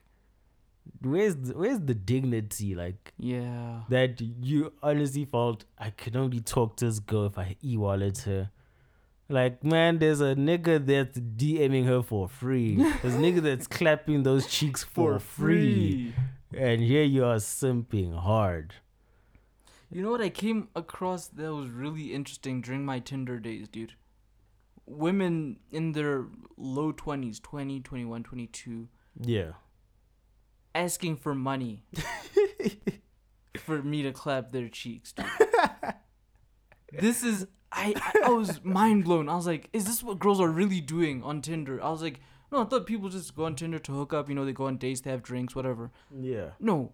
[1.02, 2.74] where's the, where's the dignity?
[2.74, 3.80] Like Yeah.
[3.88, 8.50] that you honestly felt I could only talk to this girl if I e-wallet her.
[9.28, 12.74] Like, man, there's a nigga that's DMing her for free.
[13.02, 16.12] There's a nigga that's clapping those cheeks for, free.
[16.52, 18.74] And here you are simping hard.
[19.88, 23.92] You know what I came across that was really interesting during my Tinder days, dude?
[24.86, 26.26] Women in their
[26.56, 28.88] low 20s, 20, 21, 22,
[29.20, 29.52] Yeah.
[30.74, 31.84] Asking for money
[33.56, 35.14] for me to clap their cheeks,
[36.92, 39.28] this is I, I was mind blown.
[39.28, 41.82] I was like, is this what girls are really doing on Tinder?
[41.82, 44.34] I was like, no, I thought people just go on Tinder to hook up, you
[44.34, 45.90] know, they go on dates, they have drinks, whatever.
[46.14, 46.50] Yeah.
[46.58, 46.92] No.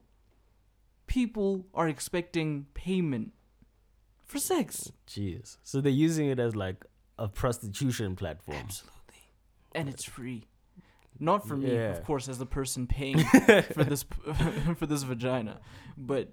[1.06, 3.32] People are expecting payment
[4.26, 4.92] for sex.
[5.08, 5.56] Jeez.
[5.62, 6.84] So they're using it as like
[7.18, 8.58] a prostitution platform.
[8.58, 8.92] Absolutely.
[9.74, 10.44] And it's free.
[11.18, 11.90] Not for me, Yeah.
[11.96, 14.04] of course, as the person paying for this
[14.76, 15.60] for this vagina,
[15.96, 16.32] but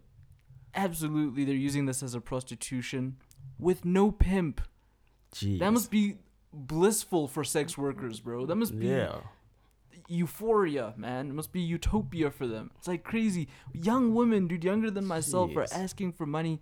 [0.76, 3.17] absolutely they're using this as a prostitution
[3.60, 4.62] with no pimp.
[5.36, 5.60] Jeez.
[5.60, 6.17] That must be
[6.52, 8.46] blissful for sex workers, bro.
[8.46, 9.19] That must be Yeah.
[10.08, 11.30] euphoria, man.
[11.30, 12.72] It must be utopia for them.
[12.78, 13.48] It's like crazy.
[13.74, 16.62] Young women, dude, younger than myself, are asking for money.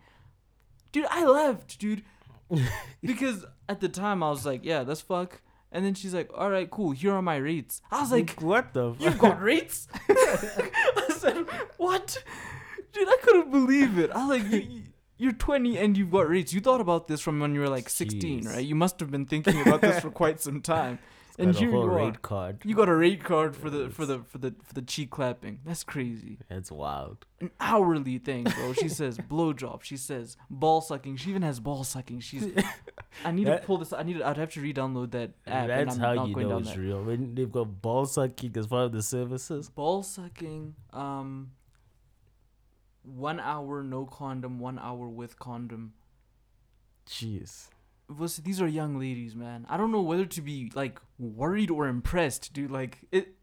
[0.92, 2.04] Dude, I left, dude.
[3.02, 5.42] because at the time I was like, yeah, that's fuck.
[5.72, 6.92] And then she's like, all right, cool.
[6.92, 7.82] Here are my rates.
[7.92, 9.88] I was like, what the you've got rates?
[10.10, 11.46] I said,
[11.78, 12.22] what?
[12.92, 14.12] Dude, I couldn't believe it.
[14.12, 14.82] I was like, you,
[15.18, 16.52] you're 20 and you've got rates.
[16.54, 18.48] You thought about this from when you were like 16, Jeez.
[18.48, 18.66] right?
[18.66, 21.00] You must have been thinking about this for quite some time.
[21.40, 22.12] And here you are.
[22.22, 22.62] card.
[22.66, 25.60] You got a rate card for the for the for the for the cheek clapping.
[25.66, 26.38] That's crazy.
[26.50, 27.26] That's wild.
[27.40, 28.74] An hourly thing, bro.
[28.74, 29.84] She says blowjob.
[29.84, 31.16] She says ball sucking.
[31.18, 32.20] She even has ball sucking.
[32.20, 32.48] She's.
[33.26, 33.94] I need to pull this.
[33.94, 34.18] I need.
[34.20, 35.70] To, I'd have to re-download that app.
[35.70, 36.78] and That's I'm how not you going know it's that.
[36.80, 37.04] real.
[37.04, 39.70] When they've got ball sucking as part of the services.
[39.70, 40.76] Ball sucking.
[40.94, 41.52] Um.
[43.04, 44.60] One hour no condom.
[44.60, 45.94] One hour with condom.
[47.08, 47.70] Jeez.
[48.18, 49.66] Was these are young ladies, man.
[49.70, 52.72] I don't know whether to be like worried or impressed, dude.
[52.72, 53.36] Like it.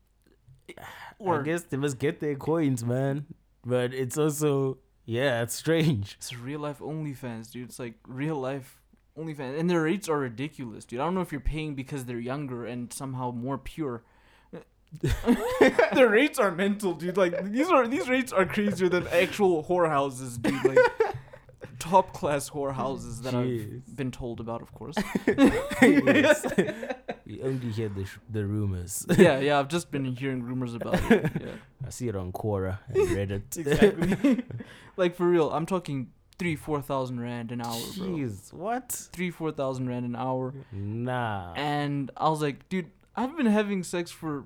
[0.67, 0.79] it-
[1.19, 3.27] or I guess they must get their coins, man.
[3.65, 6.15] But it's also yeah, it's strange.
[6.19, 7.69] It's real life OnlyFans, dude.
[7.69, 8.81] It's like real life
[9.19, 11.01] OnlyFans, and their rates are ridiculous, dude.
[11.01, 14.05] I don't know if you're paying because they're younger and somehow more pure.
[15.95, 17.17] their rates are mental, dude.
[17.17, 20.65] Like these are these rates are crazier than actual whorehouses, dude.
[20.65, 20.79] Like
[21.79, 23.83] top class whorehouses that Jeez.
[23.89, 24.97] I've been told about, of course.
[25.83, 26.45] Yes.
[27.27, 29.07] we only hear the sh- the rumors.
[29.17, 29.59] yeah, yeah.
[29.59, 31.31] I've just been hearing rumors about it.
[31.41, 31.47] Yeah,
[31.87, 33.57] I see it on Quora and Reddit.
[33.57, 34.45] exactly.
[34.97, 38.07] like for real, I'm talking three, four thousand rand an hour, bro.
[38.09, 38.91] Jeez, what?
[39.13, 40.55] Three, four thousand rand an hour.
[40.73, 41.53] Nah.
[41.57, 44.45] and I was like, dude, I've been having sex for,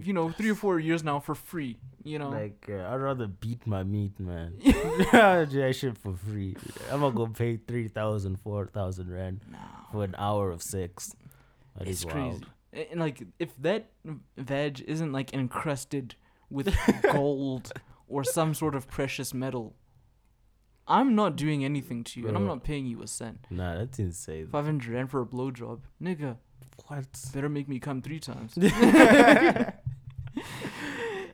[0.00, 1.78] you know, three or four years now for free.
[2.08, 4.54] You know, Like uh, I'd rather beat my meat, man.
[4.64, 6.56] do that shit for free.
[6.90, 9.58] I'm not gonna go pay three thousand, four thousand rand no,
[9.92, 11.14] for an hour of sex.
[11.76, 12.44] That it's is crazy.
[12.72, 13.90] And like, if that
[14.38, 16.14] veg isn't like encrusted
[16.48, 16.74] with
[17.12, 17.72] gold
[18.08, 19.74] or some sort of precious metal,
[20.86, 23.46] I'm not doing anything to you, and I'm not paying you a cent.
[23.50, 24.48] Nah, that's insane.
[24.48, 26.38] Five hundred rand for a blowjob, nigga.
[26.86, 27.06] What?
[27.34, 28.56] Better make me come three times.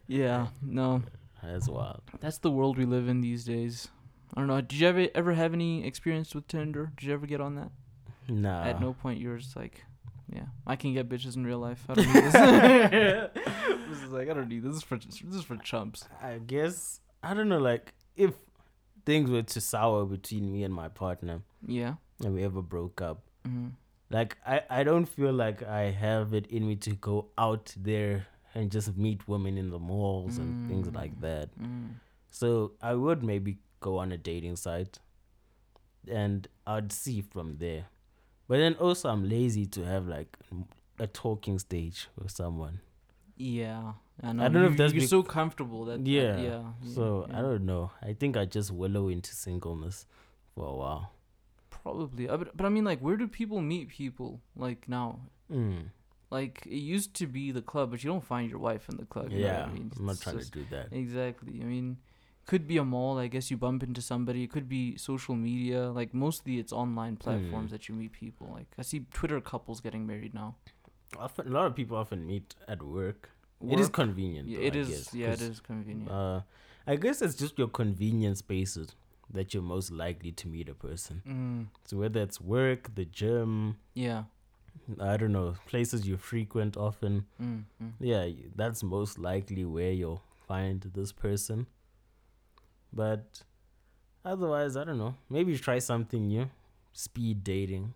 [0.07, 1.03] yeah, no.
[1.43, 2.01] That's wild.
[2.21, 3.89] That's the world we live in these days.
[4.35, 4.61] I don't know.
[4.61, 6.93] Did you ever ever have any experience with Tinder?
[6.97, 7.71] Did you ever get on that?
[8.29, 8.65] Nah.
[8.65, 9.85] At no point you're just like,
[10.33, 11.85] yeah, I can get bitches in real life.
[11.89, 12.33] I don't need this.
[13.91, 14.71] this is like I don't need this.
[14.75, 16.05] This is for this is for chumps.
[16.23, 17.59] I guess I don't know.
[17.59, 18.33] Like if
[19.05, 21.95] things were to sour between me and my partner, Yeah.
[22.25, 23.69] and we ever broke up, hmm
[24.11, 28.27] like I I don't feel like I have it in me to go out there
[28.55, 30.95] and just meet women in the malls and things Mm.
[30.95, 31.49] like that.
[31.59, 31.95] Mm.
[32.31, 34.99] So I would maybe go on a dating site,
[36.09, 37.87] and I'd see from there.
[38.49, 40.37] But then also I'm lazy to have like
[40.99, 42.81] a talking stage with someone.
[43.37, 43.95] Yeah.
[44.23, 44.45] I, know.
[44.45, 46.39] don't know if You- that's you're bec- so comfortable that that- Yeah.
[46.41, 46.73] yeah.
[46.95, 47.39] So yeah.
[47.39, 47.91] I don't know.
[48.01, 50.07] I think I just wallow into singleness
[50.55, 51.11] for a while.
[51.71, 52.29] probably.
[52.29, 55.19] Uh, But, but I mean, like, where do people meet people like now?
[55.51, 55.91] Mm.
[56.39, 59.09] Like it used to be the club, but you don't find your wife in the
[59.15, 59.29] club.
[59.31, 60.87] Yeah, I mean, I'm not trying just- to do that.
[61.03, 61.55] Exactly.
[61.65, 61.89] I mean,
[62.51, 63.15] could be a mall.
[63.25, 64.41] I guess you bump into somebody.
[64.47, 65.81] It could be social media.
[65.99, 67.75] Like mostly, it's online platforms Mm.
[67.75, 68.47] that you meet people.
[68.59, 70.51] Like I see Twitter couples getting married now.
[71.27, 73.21] Often, a lot of people often meet at work.
[73.75, 74.47] It is convenient.
[74.49, 74.89] Yeah, though, it I is.
[74.89, 76.11] guess, yeah, it is convenient.
[76.11, 76.41] Uh,
[76.93, 78.89] I guess it's just your convenient spaces
[79.37, 81.23] that you're most likely to meet a person.
[81.27, 84.25] mm, So whether it's work, the gym, yeah.
[85.01, 87.25] I don't know, places you frequent often.
[87.41, 87.93] Mm, mm.
[88.01, 91.67] Yeah, that's most likely where you'll find this person.
[92.93, 93.43] But
[94.25, 95.15] otherwise, I don't know.
[95.31, 96.51] Maybe try something new.
[96.93, 97.95] Speed dating.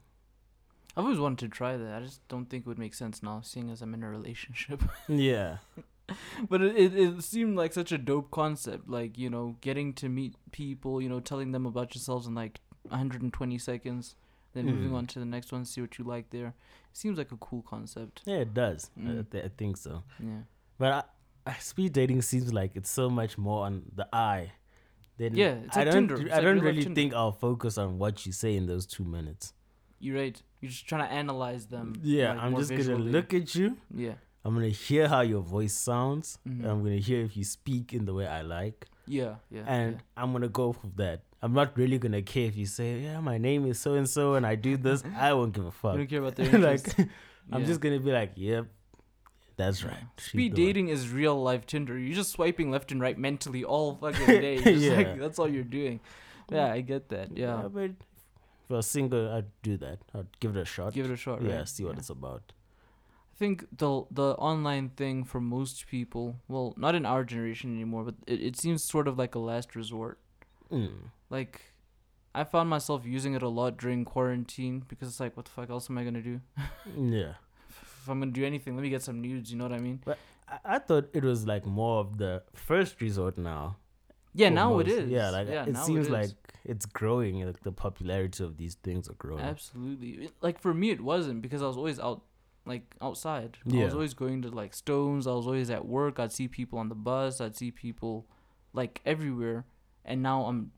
[0.96, 1.94] I've always wanted to try that.
[1.94, 4.82] I just don't think it would make sense now, seeing as I'm in a relationship.
[5.08, 5.58] Yeah.
[6.48, 8.88] but it, it it seemed like such a dope concept.
[8.88, 11.00] Like you know, getting to meet people.
[11.02, 14.16] You know, telling them about yourselves in like 120 seconds,
[14.58, 14.94] then moving Mm.
[14.96, 16.54] on to the next one, see what you like there.
[16.92, 18.22] Seems like a cool concept.
[18.26, 18.90] Yeah, it does.
[18.96, 19.30] I, Mm.
[19.30, 20.02] th- I think so.
[20.18, 20.42] Yeah.
[20.78, 20.92] But
[21.46, 24.52] I, I, speed dating seems like it's so much more on the eye.
[25.16, 26.08] Then Yeah, it's I like don't.
[26.08, 26.22] Tinder.
[26.22, 29.04] It's I like don't really think I'll focus on what you say in those two
[29.04, 29.52] minutes.
[30.00, 30.40] You're right.
[30.60, 31.94] You're just trying to analyze them.
[32.02, 33.76] yeah, I'm just gonna look at you.
[33.94, 34.14] Yeah.
[34.48, 36.38] I'm gonna hear how your voice sounds.
[36.48, 36.64] Mhm.
[36.68, 39.34] I'm gonna hear if you speak in the way I like, Yeah.
[39.50, 39.64] Yeah.
[39.66, 40.22] and yeah.
[40.22, 41.20] I'm gonna go with that.
[41.42, 44.34] I'm not really gonna care if you say, "Yeah, my name is so and so,
[44.36, 45.96] and I do this." I won't give a You fuck.
[45.96, 47.04] don't care about their like, interests.
[47.52, 48.66] I'm just gonna be like, "Yep,
[49.56, 51.98] that's right." Speed the one." dating is real life Tinder.
[51.98, 54.56] You're just swiping left and right mentally all fucking day.
[54.62, 54.96] Just Yeah.
[54.96, 56.00] like that's all you're doing.
[56.50, 57.36] Yeah, I get that.
[57.36, 57.68] Yeah.
[57.72, 59.98] but if I was single, I'd do that.
[60.14, 60.92] I'd give it a shot.
[60.94, 61.42] Give it a shot.
[61.42, 61.68] yeah, right?
[61.68, 61.98] see what Yeah.
[62.06, 62.52] it's about.
[63.38, 68.02] I think the the online thing for most people, well, not in our generation anymore,
[68.02, 70.18] but it, it seems sort of like a last resort.
[70.72, 71.10] Mm.
[71.30, 71.60] Like,
[72.34, 75.70] I found myself using it a lot during quarantine because it's like, what the fuck
[75.70, 76.40] else am I gonna do?
[76.96, 77.34] Yeah,
[77.68, 79.52] If I'm gonna do anything, let me get some nudes.
[79.52, 80.00] You know what I mean?
[80.48, 83.76] I, I thought it was like more of the first resort now.
[84.34, 84.98] Yeah, now it most.
[84.98, 85.10] is.
[85.10, 86.30] Yeah, like Yeah, it now it seems like
[86.64, 87.46] it's growing.
[87.46, 89.44] Like the popularity of these things are growing.
[89.44, 90.24] Absolutely.
[90.26, 92.22] It- Like for me, it wasn't because I was always out,
[92.68, 93.58] like outside.
[93.72, 95.26] I was always going to like Stones.
[95.26, 96.18] I was always at work.
[96.20, 97.40] I'd see people on the bus.
[97.40, 98.26] I'd see people,
[98.72, 99.64] like everywhere.
[100.04, 100.70] And now I'm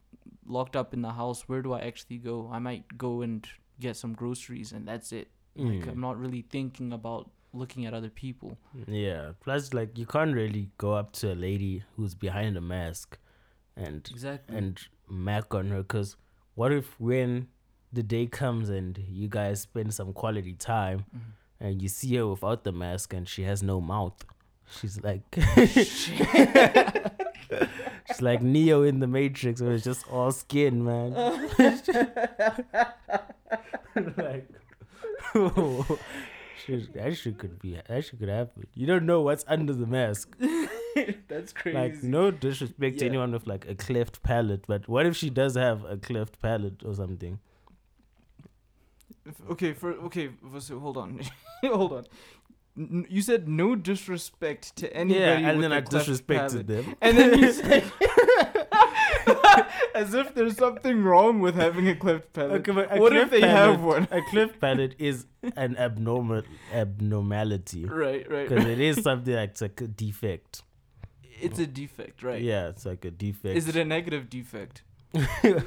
[0.46, 1.48] locked up in the house.
[1.48, 2.48] Where do I actually go?
[2.53, 3.46] I might go and
[3.81, 5.29] get some groceries, and that's it.
[5.57, 5.88] Like Mm.
[5.92, 8.57] I'm not really thinking about looking at other people.
[8.87, 9.33] Yeah.
[9.40, 13.18] Plus, like you can't really go up to a lady who's behind a mask,
[13.76, 14.57] and Exactly.
[14.57, 15.83] and mac on her.
[15.83, 16.16] Cause
[16.55, 17.48] what if when
[17.92, 21.20] the day comes and you guys spend some quality time, Mhm.
[21.60, 24.24] And you see her without the mask and she has no mouth?
[24.78, 25.22] She's like.
[28.06, 31.12] She's like Neo in the Matrix, where it's just all skin, man.
[34.16, 34.48] like,
[36.94, 38.66] that shit could be, that shit could happen.
[38.74, 40.36] You don't know what's under the mask.
[41.28, 41.78] that's crazy.
[41.78, 45.54] Like, no disrespect to anyone with like a cleft palate, but what if she does
[45.56, 47.38] have a cleft palate or something?
[49.50, 50.30] Okay, for okay,
[50.61, 51.20] so hold on,
[51.64, 52.04] hold on.
[52.78, 55.20] N- you said no disrespect to anybody.
[55.24, 56.66] yeah, and then i disrespected palate.
[56.66, 56.94] them.
[57.00, 57.85] And then you said,
[59.94, 62.61] as if there's something wrong with having a cleft palate.
[62.61, 64.09] Okay, but what if they have one?
[64.11, 68.48] A cleft palate is an abnormal abnormality Right, right.
[68.48, 70.62] because it is something it's like a defect.
[71.40, 72.40] It's a defect, right?
[72.42, 73.56] Yeah, it's like a defect.
[73.56, 74.83] Is it a negative defect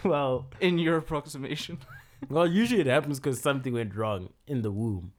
[0.04, 1.80] well, in your approximation?
[2.30, 5.14] Well, usually it happens because something went wrong in the womb.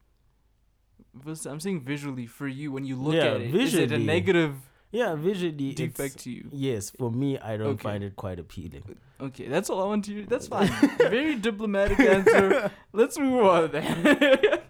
[1.46, 4.56] I'm saying visually for you when you look Yeah, at it, is it a negative
[4.90, 6.48] Yeah, visually, defect to you?
[6.52, 7.82] Yes, for me, I don't Okay.
[7.82, 8.84] find it quite appealing.
[9.20, 10.26] Okay, that's all I want to hear.
[10.26, 10.68] That's fine.
[10.98, 12.70] Very diplomatic answer.
[12.92, 14.06] Let's move on then.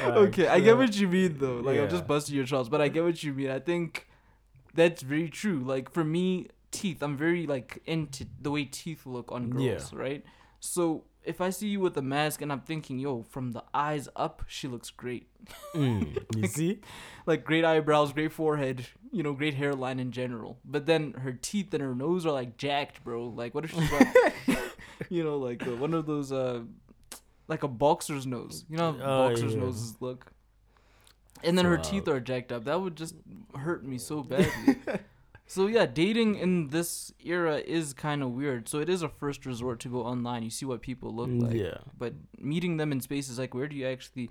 [0.00, 1.56] okay, I get what you mean though.
[1.56, 2.06] Like I'm just yeah.
[2.06, 3.50] busting your chops, but I get what you mean.
[3.50, 4.08] I think
[4.74, 5.60] that's very true.
[5.60, 7.02] Like for me, teeth.
[7.02, 9.72] I'm very like into the way teeth look on Yeah.
[9.74, 10.24] girls, right?
[10.60, 14.08] So if I see you with a mask and I'm thinking, yo, from the eyes
[14.16, 15.28] up, she looks great.
[15.74, 16.80] Mm, you see?
[17.26, 20.58] Like great eyebrows, great forehead, you know, great hairline in general.
[20.64, 23.26] But then her teeth and her nose are like jacked, bro.
[23.28, 24.58] Like what if she's like,
[25.08, 26.62] you know, like uh, one of those uh,
[27.48, 28.64] like a boxer's nose.
[28.68, 29.60] You know how Oh, boxer's yeah.
[29.60, 30.32] noses look.
[31.44, 32.64] And then her teeth are jacked up.
[32.64, 33.16] That would just
[33.56, 34.76] hurt me so badly.
[35.54, 38.68] so yeah, dating in this era is kind of weird.
[38.68, 40.42] So it is a first resort to go online.
[40.48, 41.56] You see what people look mm, like.
[41.64, 41.78] yeah.
[41.98, 44.30] But meeting them in spaces like where do you actually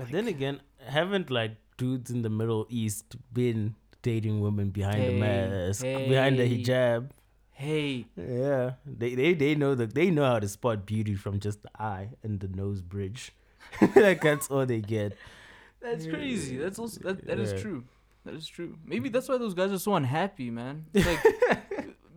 [0.00, 5.12] But then again, haven't like dudes in the Middle East been dating women behind the
[5.12, 7.10] Hey, mask, behind the hijab?
[7.52, 11.62] hey Yeah, they they they know that they know how to spot beauty from just
[11.62, 13.32] the eye and the nose bridge.
[13.96, 15.16] like that's all they get.
[15.80, 16.56] That's crazy.
[16.56, 17.60] That's also that, that is Yeah.
[17.64, 17.84] true.
[18.24, 18.76] That is true.
[18.84, 20.86] Maybe that's why those guys are so unhappy, man.
[20.94, 21.20] Like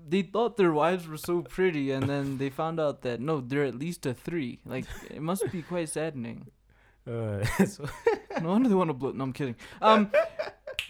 [0.07, 3.63] they thought their wives were so pretty and then they found out that no, they're
[3.63, 4.59] at least a three.
[4.65, 6.47] Like it must be quite saddening.
[7.07, 7.85] Uh, so,
[8.41, 9.55] No wonder they want to blow no I'm kidding.
[9.81, 10.11] Um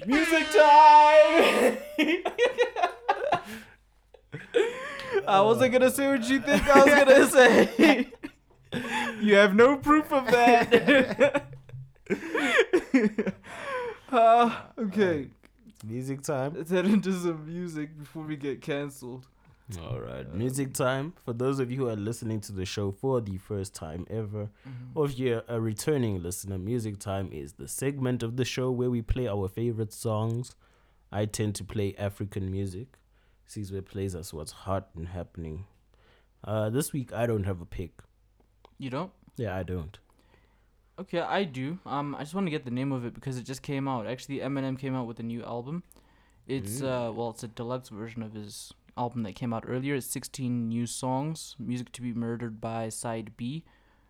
[0.05, 1.77] Music time
[5.27, 8.09] I wasn't gonna say what you think I was gonna say.
[9.21, 11.45] you have no proof of that.
[14.13, 15.29] Uh, okay.
[15.67, 16.53] it's music time.
[16.55, 19.27] Let's head into some music before we get canceled.
[19.81, 21.13] All right, music time.
[21.25, 24.49] For those of you who are listening to the show for the first time ever,
[24.93, 28.89] or if you're a returning listener, music time is the segment of the show where
[28.89, 30.55] we play our favorite songs.
[31.11, 32.97] I tend to play African music.
[33.47, 35.65] Caesar plays us what's hot and happening.
[36.43, 37.91] Uh, this week I don't have a pick.
[38.77, 39.11] You don't?
[39.37, 39.97] Yeah, I don't.
[40.99, 41.79] Okay, I do.
[41.85, 44.05] Um, I just want to get the name of it because it just came out.
[44.05, 45.83] Actually, Eminem came out with a new album.
[46.45, 49.95] It's uh, well, it's a deluxe version of his album that came out earlier.
[49.95, 51.55] It's 16 new songs.
[51.57, 53.63] Music to be murdered by Side B.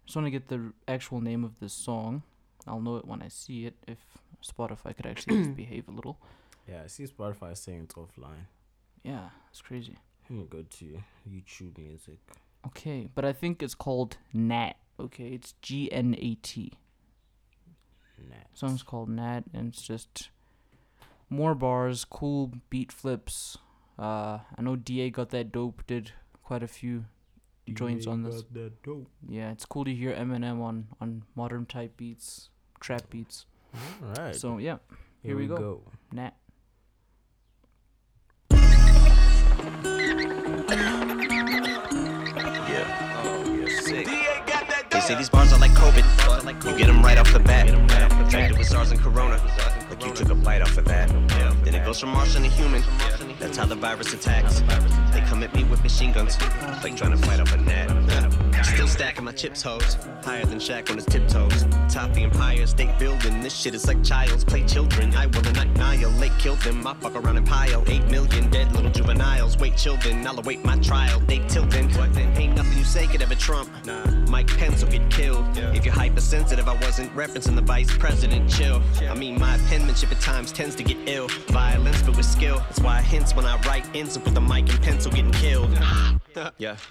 [0.05, 2.23] Just want to get the actual name of the song.
[2.67, 3.75] I'll know it when I see it.
[3.87, 3.99] If
[4.43, 6.17] Spotify could actually just behave a little.
[6.67, 8.47] Yeah, I see Spotify saying it's offline.
[9.03, 9.97] Yeah, it's crazy.
[10.49, 12.19] Go to YouTube Music.
[12.65, 14.77] Okay, but I think it's called Gnat.
[15.03, 16.73] Okay, it's G N A T.
[18.17, 18.47] Gnat.
[18.53, 20.29] song's called Gnat, and it's just
[21.29, 23.57] more bars, cool beat flips.
[23.99, 25.09] Uh, I know D.A.
[25.09, 25.85] Got That Dope.
[25.85, 26.11] Did
[26.41, 27.05] quite a few
[27.71, 28.43] joints on this.
[28.53, 29.09] That dope.
[29.27, 32.49] Yeah, it's cool to hear Eminem on on modern type beats,
[32.79, 33.45] trap beats.
[33.73, 34.35] All right.
[34.35, 34.77] So yeah,
[35.21, 35.81] here we go.
[36.11, 36.35] Gnat.
[45.17, 46.03] These bars are like COVID.
[46.69, 47.69] You get them right off the bat.
[48.27, 49.39] Attracted with SARS and Corona.
[49.89, 51.09] Like you took a bite off of that.
[51.63, 52.81] Then it goes from Martian to human.
[53.39, 54.61] That's how the virus attacks.
[55.13, 56.37] They come at me with machine guns,
[56.83, 57.91] like trying to fight off a gnat.
[58.65, 59.97] Still stacking my chips, hoes.
[60.23, 61.65] Higher than Shaq on his tiptoes.
[61.93, 63.41] Top the Empire State Building.
[63.41, 65.13] This shit is like child's play children.
[65.15, 65.62] I will annihilate,
[66.43, 66.85] kill them.
[66.85, 67.83] I fuck around and pile.
[67.87, 69.57] Eight million dead little juveniles.
[69.57, 70.27] Wait, children.
[70.27, 71.21] I'll await my trial.
[71.21, 71.89] Date till then.
[72.37, 73.69] Ain't nothing you say could ever trump.
[73.85, 74.05] Nah.
[74.27, 75.45] Mike Pence will get killed.
[75.57, 78.49] If you're hypersensitive, I wasn't referencing the vice president.
[78.49, 78.81] Chill.
[79.01, 81.29] I mean, my penmanship at times tends to get ill.
[81.47, 82.57] Violence, but with skill.
[82.57, 85.31] That's why I hints when I write ends up with a mic and pencil getting
[85.31, 85.71] killed.
[86.57, 86.75] yeah.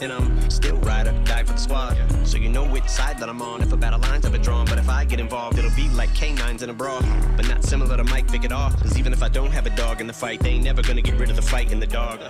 [0.00, 1.96] And I'm still rider, die for the squad.
[2.24, 4.66] So you know which side that I'm on if a battle line's ever drawn.
[4.66, 7.00] But if I get involved, it'll be like canines in a brawl.
[7.34, 8.70] But not similar to Mike Vick at all.
[8.86, 11.02] Cause even if I don't have a dog in the fight, they ain't never gonna
[11.02, 12.20] get rid of the fight in the dog.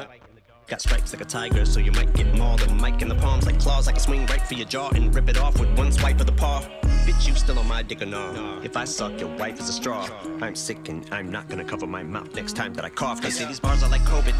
[0.68, 2.60] Got stripes like a tiger, so you might get mauled.
[2.62, 5.14] A mic in the palms like claws, I can swing right for your jaw and
[5.14, 6.60] rip it off with one swipe of the paw.
[7.06, 8.60] Bitch, you still on my dick or no?
[8.64, 10.08] If I suck, your wife is a straw.
[10.42, 13.22] I'm sick and I'm not gonna cover my mouth next time that I cough.
[13.22, 14.34] They say these bars are like COVID.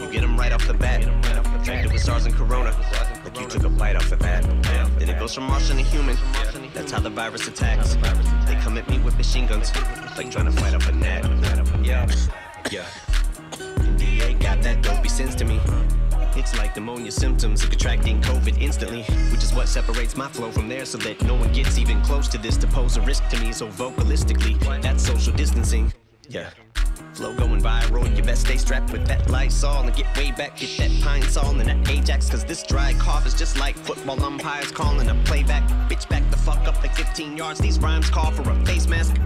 [0.00, 1.02] You get them right off the bat.
[1.54, 2.74] Infected with SARS and Corona.
[3.24, 4.42] Like you took a bite off of that.
[4.98, 6.16] Then it goes from Martian to human.
[6.74, 7.94] That's how the virus attacks.
[7.94, 9.72] They come at me with machine guns,
[10.16, 11.86] like trying to fight off a gnat.
[11.86, 12.08] Yeah,
[12.72, 12.86] yeah.
[14.40, 15.60] Got that dopey sense to me.
[16.36, 20.68] It's like pneumonia symptoms of contracting COVID instantly, which is what separates my flow from
[20.68, 23.40] theirs so that no one gets even close to this to pose a risk to
[23.40, 24.58] me so vocalistically.
[24.80, 25.92] That's social distancing.
[26.28, 26.50] Yeah.
[27.12, 30.76] Flow going viral, you best stay strapped with that Lysol and get way back, get
[30.78, 35.08] that Pine-Sol and that Ajax, cause this dry cough is just like football umpires calling
[35.08, 35.68] a playback.
[35.90, 39.16] Bitch, back the fuck up like 15 yards, these rhymes call for a face mask.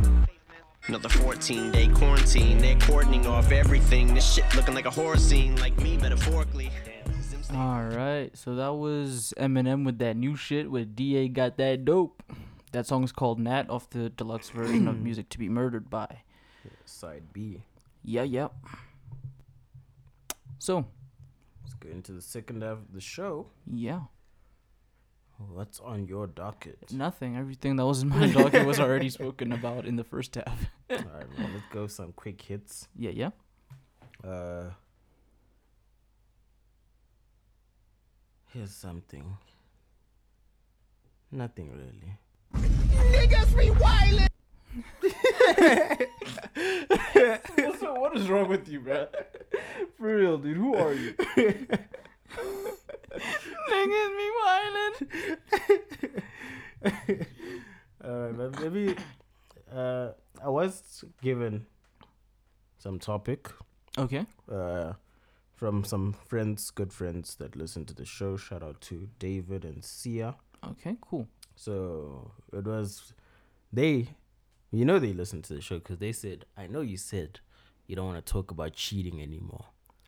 [0.86, 4.12] Another 14 day quarantine, they're cordoning off everything.
[4.12, 6.70] This shit looking like a horror scene, like me metaphorically.
[7.54, 11.28] All right, so that was Eminem with that new shit with D.A.
[11.28, 12.22] Got That Dope.
[12.72, 16.22] That song is called Gnat off the deluxe version of Music to Be Murdered by.
[16.84, 17.62] Side B.
[18.02, 18.48] Yeah, yeah.
[20.58, 20.84] So,
[21.62, 23.46] Let's get into the second half of the show.
[23.72, 24.00] yeah,
[25.52, 26.92] What's on your docket?
[26.92, 27.36] nothing.
[27.36, 30.66] Everything that was in my docket was already spoken about in the first half.
[30.90, 32.88] All right, man, let's go some quick hits.
[32.96, 33.30] Yeah, yeah.
[34.22, 34.64] Uh,
[38.52, 39.38] here's something.
[41.30, 42.18] Nothing really.
[43.12, 43.70] Niggas be
[47.78, 49.06] so what is wrong with you, bro?
[49.96, 50.56] For real, dude.
[50.56, 51.14] Who are you?
[53.70, 54.94] Niggas me whining.
[58.04, 58.94] Uh, but maybe
[59.74, 60.12] uh,
[60.44, 61.66] I was given
[62.78, 63.50] some topic
[63.98, 64.26] Okay.
[64.50, 64.92] uh,
[65.54, 68.36] from some friends, good friends that listen to the show.
[68.36, 70.34] Shout out to David and Sia.
[70.66, 70.96] Okay.
[71.00, 71.28] Cool.
[71.56, 73.12] So it was
[73.72, 74.08] they,
[74.70, 77.40] you know, they listened to the show because they said, "I know you said
[77.86, 79.66] you don't want to talk about cheating anymore."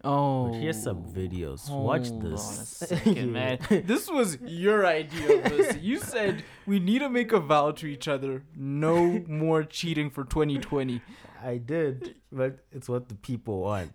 [0.08, 0.52] Oh.
[0.52, 1.68] Here's some videos.
[1.70, 2.42] Watch this.
[2.42, 3.58] On second, man.
[3.92, 5.76] This was your idea of this.
[5.78, 10.22] You said we need to make a vow to each other: no more cheating for
[10.24, 11.00] 2020.
[11.42, 13.92] I did, but it's what the people want.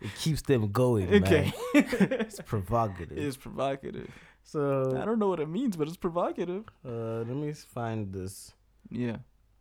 [0.00, 1.06] It keeps them going.
[1.22, 1.52] Okay.
[1.74, 1.82] man.
[2.24, 3.16] it's provocative.
[3.16, 4.10] It's provocative.
[4.42, 4.60] so
[5.00, 6.64] I don't know what it means, but it's provocative.
[6.84, 8.52] uh, let me find this
[8.90, 9.18] Yeah.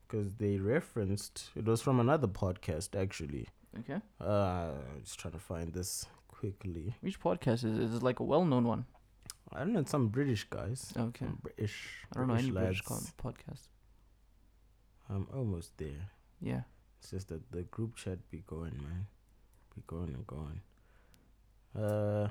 [0.07, 3.47] because they referenced it was from another podcast actually.
[3.79, 3.99] Okay.
[4.19, 4.71] Uh,
[5.03, 6.95] just trying to find this quickly.
[7.01, 7.81] Which podcast is it?
[7.83, 8.85] Is it like a well-known one?
[9.53, 9.79] I don't know.
[9.81, 10.91] It's some British guys.
[10.97, 11.25] Okay.
[11.25, 12.05] Some British.
[12.13, 13.11] I don't know any British lads.
[13.21, 13.67] con- podcast.
[15.09, 16.09] I'm almost there.
[16.41, 16.61] Yeah.
[16.99, 19.07] It's just that the group chat be going, man.
[19.75, 20.61] Be going and going.
[21.77, 22.29] Uh,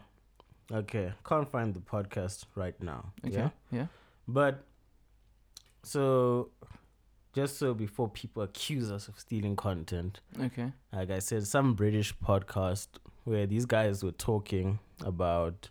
[0.72, 1.12] okay.
[1.24, 3.12] Can't find the podcast right now.
[3.24, 3.34] Okay.
[3.36, 3.51] Yeah.
[3.70, 3.86] Yeah.
[4.26, 4.64] But
[5.82, 6.49] so,
[7.35, 10.72] just so before people accuse us of stealing content, Okay.
[10.93, 12.89] like I said, some British podcast
[13.24, 15.70] where these guys were talking about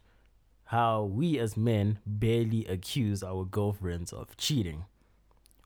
[0.65, 4.85] how we as men barely accuse our girlfriends of cheating.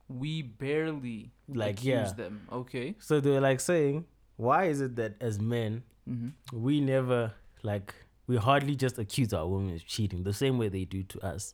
[0.10, 2.14] We barely Like, accuse yeah.
[2.14, 2.48] them.
[2.52, 2.96] Okay.
[3.00, 6.62] So they're like saying, why is it that as men Mm-hmm.
[6.64, 7.34] we never
[7.64, 7.94] like
[8.28, 11.54] we hardly just accuse our women of cheating the same way they do to us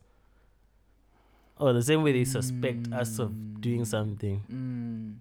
[1.60, 5.16] or the same way they suspect us of doing something Mm.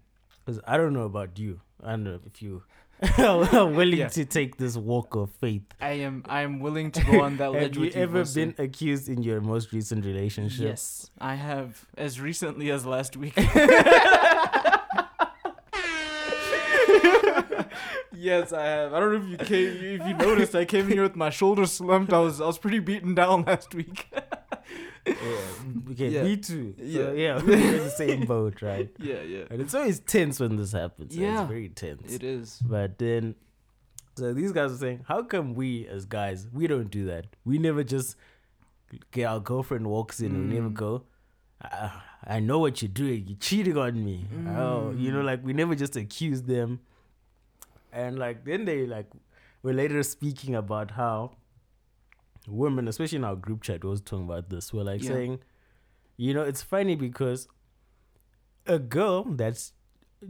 [0.44, 2.62] because i don't know about you i don't know if you
[3.18, 4.08] are willing Yeah.
[4.08, 6.22] to take this walk of faith I am.
[6.28, 8.00] I am willing to go on that ledge have you you.
[8.00, 11.84] ever been accused in your most recent relationship Yes, I have.
[11.96, 13.34] As recently as last week.
[18.12, 18.94] yes, I have.
[18.94, 21.72] I don't know if you came, if you noticed, I came here with my shoulders
[21.72, 22.12] slumped.
[22.12, 24.12] I was, I was pretty beaten down last week.
[25.06, 25.90] Yeah.
[25.90, 26.22] Okay, Yeah.
[26.24, 26.74] me too.
[26.78, 27.12] So, Yeah.
[27.12, 28.90] yeah, we're in the same boat, right?
[28.98, 29.44] Yeah, yeah.
[29.50, 31.16] And it's always tense when this happens.
[31.16, 32.12] Yeah, it's very tense.
[32.12, 32.60] It is.
[32.64, 33.34] But then,
[34.16, 37.26] so these guys are saying, how come we as guys we don't do that?
[37.44, 38.16] We never just
[39.10, 40.74] get our girlfriend walks in, we never Mm.
[40.74, 41.02] go.
[41.62, 41.90] I,
[42.24, 43.24] I know what you're doing.
[43.26, 44.26] You're cheating on me.
[44.48, 45.14] Oh, you Mm.
[45.14, 46.80] know, like we never just accuse them.
[47.92, 49.10] And like then they like
[49.62, 51.32] were later speaking about how
[52.48, 54.72] women, especially in our group chat, was talking about this.
[54.72, 55.08] We're like Yeah.
[55.10, 55.38] saying,
[56.16, 57.48] you know, it's funny because
[58.66, 59.72] a girl that's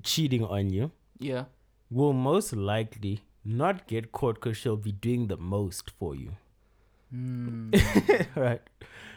[0.02, 1.44] cheating on you Yeah.
[1.90, 6.32] will most likely not get caught because she'll be doing the most for you.
[7.14, 8.26] Mm.
[8.36, 8.62] right.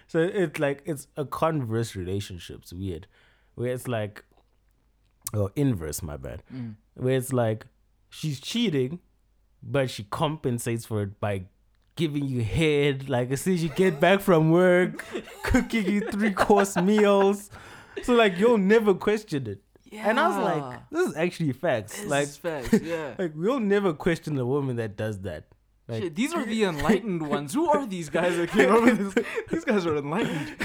[0.08, 2.62] So it's like it's a converse relationship.
[2.64, 3.08] It's weird.
[3.56, 4.24] Where it's like
[5.34, 6.43] or inverse, my bad.
[6.54, 6.76] Mm.
[6.96, 7.68] Where it's like
[8.10, 9.00] she's cheating,
[9.64, 11.46] but she compensates for it by
[11.96, 15.06] giving you head, like as soon as you get back from work,
[15.43, 17.50] cooking you three course meals.
[18.04, 19.62] So like you'll never question it.
[19.86, 20.10] Yeah.
[20.10, 21.98] And I was like, this is actually facts.
[22.00, 22.74] This like is facts.
[22.84, 23.16] Yeah.
[23.18, 25.46] like we'll never question a woman that does that.
[25.88, 27.54] Like Shit, these are the enlightened ones.
[27.54, 29.26] Who are these guys that came up with this?
[29.52, 30.56] These guys are enlightened.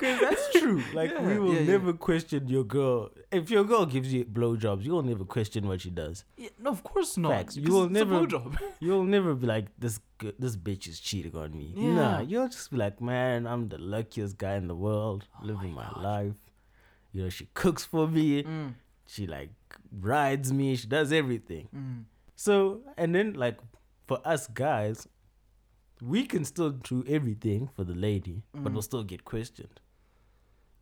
[0.00, 0.82] Cause that's true.
[0.94, 1.72] Like we will yeah, yeah.
[1.72, 3.10] never question your girl.
[3.30, 6.24] If your girl gives you blowjobs, you will never question what she does.
[6.36, 7.32] Yeah, no, of course not.
[7.32, 7.56] Facts.
[7.56, 8.26] You will never-
[8.80, 10.00] You'll never be like this.
[10.38, 11.72] This bitch is cheating on me.
[11.76, 15.72] Nah, you'll just be like, man, I'm the luckiest guy in the world, Oh living
[15.72, 16.34] my, life.
[17.12, 18.42] You know, she cooks for me.
[18.42, 18.74] Mm,
[19.06, 19.50] She like
[20.00, 20.76] rides me.
[20.76, 21.68] She does everything.
[21.74, 22.04] mm.
[22.36, 23.58] So, and then like
[24.06, 25.06] for us guys,
[26.02, 28.72] we can still do everything for the lady, but Mm.
[28.72, 29.80] we'll still get questioned.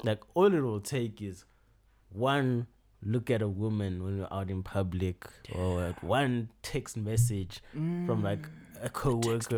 [0.03, 1.45] Like all it will take is
[2.11, 2.67] one
[3.03, 8.23] look at a woman when we're out in public, or like one text message from
[8.23, 8.47] like
[8.83, 9.21] a mm.
[9.21, 9.51] Text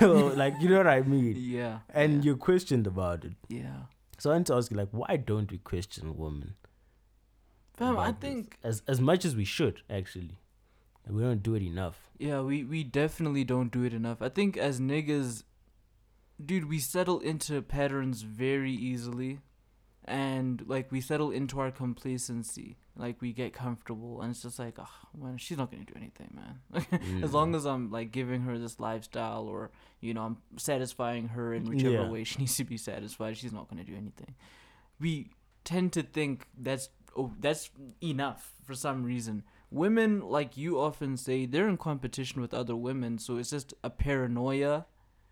[0.00, 1.36] coworker, like you know what I mean.
[1.38, 1.80] Yeah.
[1.92, 3.32] And yeah, you're questioned about it.
[3.48, 3.82] yeah.
[4.18, 6.54] So I want to ask you, like, why don't we question women?
[7.76, 8.20] Fam, I this?
[8.20, 10.38] think as as much as we should actually,
[11.08, 12.10] we don't do it enough.
[12.18, 14.22] yeah, we we definitely don't do it enough.
[14.22, 15.42] I think as niggas,
[16.44, 19.40] dude, we settle into patterns very easily,
[20.04, 22.76] and like we settle into our complacency.
[22.96, 24.88] Like we get comfortable, and it's just like, oh,
[25.18, 26.84] man, she's not gonna do anything, man.
[27.22, 29.70] as long as I'm like giving her this lifestyle, or
[30.00, 32.10] you know, I'm satisfying her in whichever Yeah.
[32.10, 34.34] way she needs to be satisfied, she's not gonna do anything.
[35.00, 35.30] We
[35.64, 37.70] tend to think that's oh, that's
[38.02, 39.42] enough for some reason.
[39.70, 43.88] Women, like you often say, they're in competition with other women, so it's just a
[43.88, 44.84] paranoia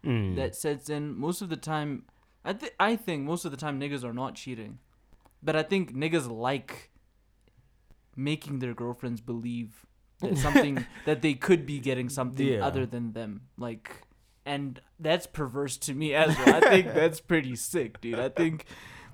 [0.04, 0.36] Mm.
[0.36, 1.18] that sets in.
[1.18, 2.04] Most of the time,
[2.44, 4.78] I th- I think most of the time niggas are not cheating,
[5.42, 6.90] but I think niggas like
[8.16, 9.86] making their girlfriends believe
[10.20, 12.64] that something that they could be getting something Yeah.
[12.66, 14.02] other than them, like.
[14.46, 16.54] And that's perverse to me as well.
[16.56, 18.18] I think that's pretty sick, dude.
[18.18, 18.64] I think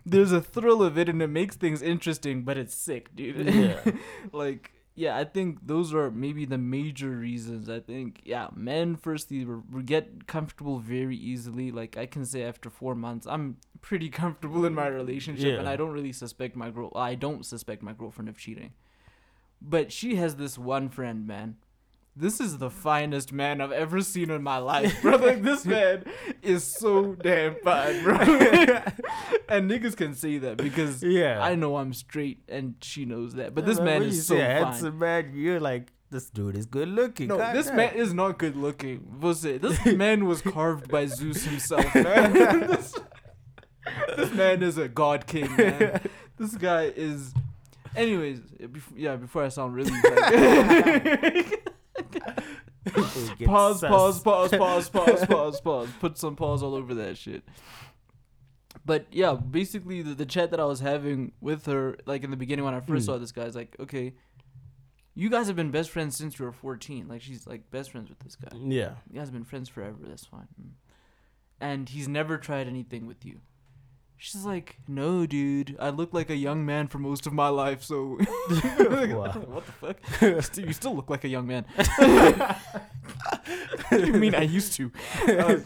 [0.06, 3.44] there's a thrill of it and it makes things interesting, but it's sick, dude.
[3.52, 3.80] Yeah.
[4.32, 7.68] like yeah i think those are maybe the major reasons.
[7.68, 11.70] I think yeah men firstly we get comfortable very easily.
[11.70, 15.76] Like i can say after four months i'm pretty comfortable in my relationship and i
[15.76, 18.72] don't really suspect my girl i don't suspect my girlfriend of cheating.
[19.62, 21.56] But she has this one friend man
[22.16, 25.16] this is the finest man I've ever seen in my life, bro.
[25.16, 26.04] Like this man
[26.42, 28.16] is so damn fine, bro.
[29.48, 31.40] and niggas can say that because Yeah.
[31.42, 33.54] I know I'm straight and she knows that.
[33.54, 34.44] But this man is so fine.
[34.44, 37.28] handsome man, you're like, this dude is good looking.
[37.28, 39.00] No, God this man is not good looking.
[39.20, 42.32] Você, this man was carved by Zeus himself, man.
[42.32, 42.94] this,
[44.16, 46.00] this man is a god king, man.
[46.38, 47.34] This guy is.
[47.94, 48.40] Anyways,
[48.94, 51.75] yeah, before I sound really like.
[53.44, 55.88] Pause, pause, pause, pause, pause, pause, pause.
[56.00, 57.42] Put some pause all over that shit.
[58.84, 62.36] But yeah, basically the, the chat that I was having with her, like in the
[62.36, 63.06] beginning when I first Mm.
[63.06, 64.14] saw this guy, is like, okay,
[65.14, 67.08] you guys have been best friends since you were 14.
[67.08, 68.56] Like she's like best friends with this guy.
[68.56, 68.92] Yeah.
[69.10, 69.96] You guys have been friends forever.
[70.02, 70.48] That's fine.
[70.60, 70.70] Mm.
[71.60, 73.40] And he's never tried anything with you.
[74.18, 75.76] She's like, no, dude.
[75.78, 78.18] I look like a young man for most of my life, so.
[78.48, 80.56] What the fuck?
[80.56, 81.64] You still look like a young man.
[83.92, 84.90] you mean I used to?
[85.28, 85.56] Uh,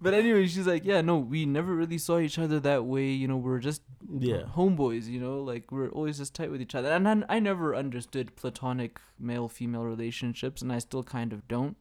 [0.00, 3.06] but anyway, she's like, yeah, no, we never really saw each other that way.
[3.06, 3.82] You know, we're just
[4.16, 4.42] Yeah.
[4.54, 5.06] homeboys.
[5.06, 6.90] You know, like we're always just tight with each other.
[6.90, 11.76] And I, I never understood platonic male female relationships, and I still kind of don't.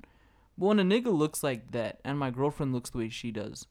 [0.58, 3.68] But when a nigga looks like that, and my girlfriend looks the way she does,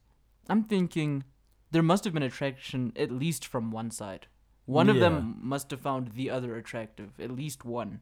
[0.49, 1.25] I'm thinking
[1.71, 4.27] there must have been attraction at least from one side.
[4.65, 5.01] One of Yeah.
[5.09, 8.01] them must have found the other attractive, at least one.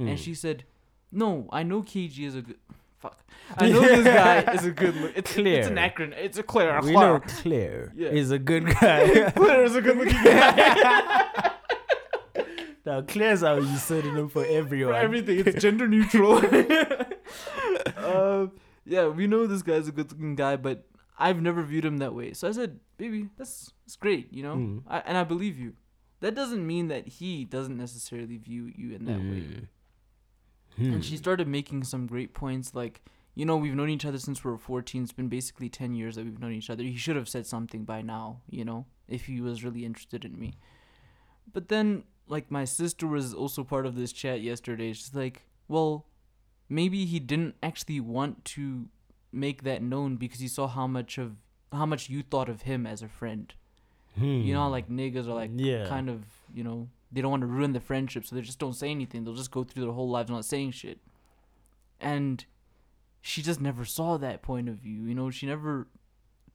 [0.00, 0.08] Mm.
[0.10, 0.64] And she said,
[1.12, 2.58] "No, I know KG is a good
[2.98, 3.24] fuck.
[3.56, 5.12] I know this guy is a good look.
[5.16, 5.60] It's Claire.
[5.60, 6.16] It's an acronym.
[6.18, 6.80] It's a Claire.
[6.82, 7.08] We Claire.
[7.14, 8.08] know Claire Yeah.
[8.08, 9.30] is a good guy.
[9.36, 11.52] Claire is a good looking guy.
[12.86, 14.94] now Claire's how you pseudonym for everyone.
[14.94, 15.42] for everything.
[15.46, 16.38] It's gender neutral.
[17.96, 18.52] um,
[18.84, 20.86] yeah, we know this guy's a good looking guy, but
[21.20, 22.32] I've never viewed him that way.
[22.32, 24.82] So I said, baby, that's that's great, you know, Mm.
[24.88, 25.74] I, and I believe you.
[26.20, 29.44] That doesn't mean that he doesn't necessarily view you in that way.
[30.78, 30.94] Mm.
[30.94, 33.02] And she started making some great points, like.
[33.36, 35.04] You know, we've known each other since we were 14.
[35.04, 36.82] It's been basically 10 years that we've known each other.
[36.82, 40.38] He should have said something by now, you know, if he was really interested in
[40.38, 40.54] me.
[41.50, 44.92] But then, like, my sister was also part of this chat yesterday.
[44.92, 46.06] She's like, well,
[46.68, 48.88] maybe he didn't actually want to
[49.32, 51.36] make that known because he saw how much of
[51.72, 53.52] how much you thought of him as a friend.
[54.16, 55.60] You know, like niggas are like Hmm.
[55.60, 55.86] Yeah.
[55.88, 58.74] kind of, you know, they don't want to ruin the friendship, so they just don't
[58.74, 59.24] say anything.
[59.24, 60.98] They'll just go through their whole lives not saying shit.
[62.00, 62.44] And
[63.20, 65.04] she just never saw that point of view.
[65.04, 65.86] You know, she never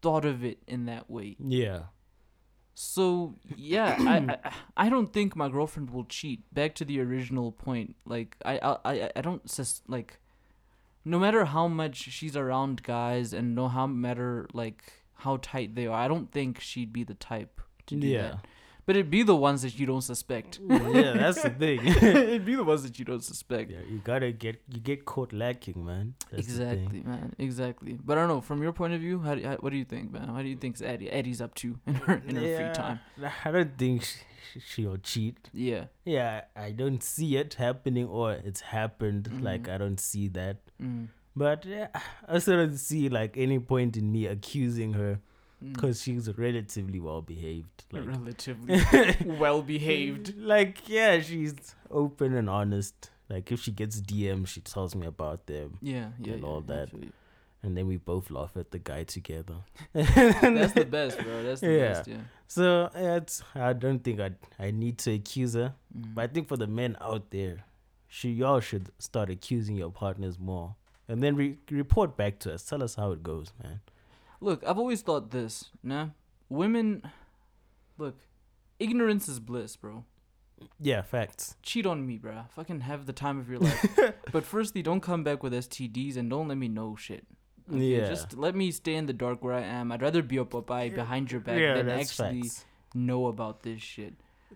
[0.02, 1.38] thought of it in that way.
[1.40, 1.84] Yeah.
[2.74, 4.52] So yeah, I, I
[4.86, 6.42] I don't think my girlfriend will cheat.
[6.54, 10.20] Back to the original point, like I I I, I don't sus- like,
[11.06, 15.88] no matter how much she's around guys and no how matter like how tight they
[15.88, 18.22] are, I don't think she'd be the type to do Yeah.
[18.22, 18.46] that.
[18.88, 20.60] But it'd be the ones that you don't suspect.
[20.70, 21.80] yeah, that's the thing.
[21.88, 23.72] it'd be the ones that you don't suspect.
[23.72, 26.14] yeah, you gotta get you get caught lacking, man.
[26.30, 27.34] That's exactly, man.
[27.40, 27.98] Exactly.
[28.04, 28.42] But I don't know.
[28.42, 30.32] From your point of view, how, do, how what do you think, man?
[30.36, 33.00] What do you think Eddie Eddie's up to in her in her free time?
[33.44, 35.50] I don't think she, she'll cheat.
[35.52, 35.86] Yeah.
[36.04, 39.42] Yeah, I don't see it happening or it's happened.
[39.42, 39.74] Like Mhm.
[39.74, 40.58] I don't see that.
[40.82, 41.08] Mm.
[41.36, 41.88] But yeah,
[42.28, 45.20] I also don't see like any point in me accusing her
[45.64, 45.72] Mm.
[45.74, 47.86] because she's relatively well behaved.
[47.92, 48.82] Like relatively
[49.40, 50.36] well behaved.
[50.38, 51.56] Like yeah, she's
[51.90, 53.10] open and honest.
[53.30, 56.60] Like if she gets DMs, she tells me about them, Yeah, yeah, And yeah, all
[56.62, 56.84] that.
[56.84, 57.12] absolutely.
[57.64, 59.56] and then we both laugh at the guy together.
[59.94, 61.42] That's the best, bro.
[61.44, 61.88] That's the Yeah.
[61.94, 62.08] best.
[62.10, 62.18] Yeah.
[62.48, 65.74] So yeah, it's, I don't think I I need to accuse her.
[65.98, 66.14] Mm.
[66.16, 67.64] But I think for the men out there,
[68.16, 70.76] she, y'all should start accusing your partners more,
[71.10, 72.64] and then re- report back to us.
[72.64, 73.82] Tell us how it goes, man.
[74.40, 75.66] Look, I've always thought this.
[75.84, 76.08] Nah,
[76.48, 77.02] women.
[77.98, 78.16] Look,
[78.80, 80.06] ignorance is bliss, bro.
[80.80, 81.58] Yeah, facts.
[81.62, 82.44] Cheat on me, bro.
[82.56, 83.98] Fucking have the time of your life.
[84.32, 87.26] but firstly, don't come back with STDs and don't let me know shit.
[87.70, 88.08] Yeah.
[88.08, 89.92] Just let me stay in the dark where I am.
[89.92, 92.64] I'd rather be a Popeye behind your back than actually facts.
[92.94, 94.14] know about this shit.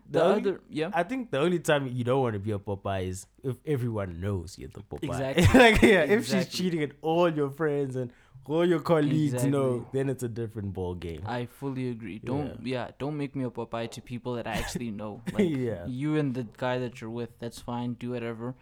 [0.10, 0.90] The The only- other, yeah.
[0.94, 4.20] I think the only time you don't want to be a Popeye is if everyone
[4.22, 5.04] knows you're the Popeye.
[5.04, 5.60] Exactly.
[5.60, 8.12] like yeah, if she's cheating and all your friends and
[8.46, 11.22] all your colleagues know, then it's a different ball game.
[11.28, 12.18] I fully agree.
[12.18, 12.90] Don't yeah.
[12.98, 15.22] don't make me a Popeye to people that I actually know.
[15.34, 15.86] Like Yeah.
[15.86, 17.94] you and the guy that you're with, that's fine.
[17.94, 18.56] Do whatever.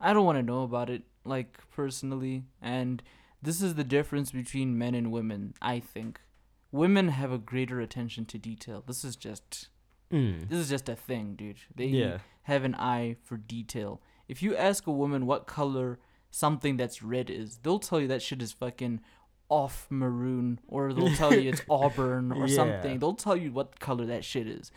[0.00, 2.44] I don't want to know about it, like personally.
[2.60, 3.02] And
[3.42, 5.54] this is the difference between men and women.
[5.60, 6.20] I think
[6.70, 8.82] women have a greater attention to detail.
[8.86, 9.68] This is just
[10.12, 10.48] Mm.
[10.48, 11.56] this is just a thing, dude.
[11.74, 12.18] They Yeah.
[12.42, 14.00] have an eye for detail.
[14.28, 15.98] If you ask a woman what color
[16.30, 19.00] something that's red is, they'll tell you that shit is fucking
[19.48, 22.56] off maroon, or they'll tell you it's auburn or Yeah.
[22.56, 22.98] something.
[22.98, 24.70] They'll tell you what color that shit is.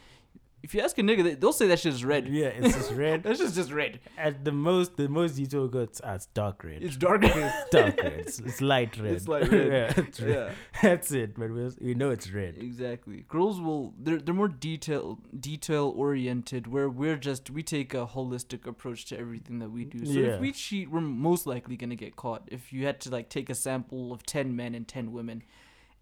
[0.66, 2.28] If you ask a nigga, they- they'll say that shit is red.
[2.28, 3.22] Yeah, it's just red.
[3.22, 4.00] That's just just red.
[4.18, 5.70] At the most, the most detail
[6.04, 6.82] ah, it's dark red.
[6.82, 7.22] It's dark.
[7.24, 8.14] It's dark red.
[8.14, 9.12] It's, it's light red.
[9.14, 9.68] It's light red.
[9.96, 10.36] yeah, it's red.
[10.36, 10.52] yeah.
[10.82, 11.38] That's it.
[11.38, 12.56] But we, we know it's red.
[12.58, 13.26] Exactly.
[13.28, 18.66] Girls will they're they're more detail detail oriented where we're just we take a holistic
[18.66, 20.04] approach to everything that we do.
[20.04, 20.28] So Yeah.
[20.34, 22.42] if we cheat, we're most likely gonna get caught.
[22.48, 25.44] If you had to like take a sample of ten men and ten women,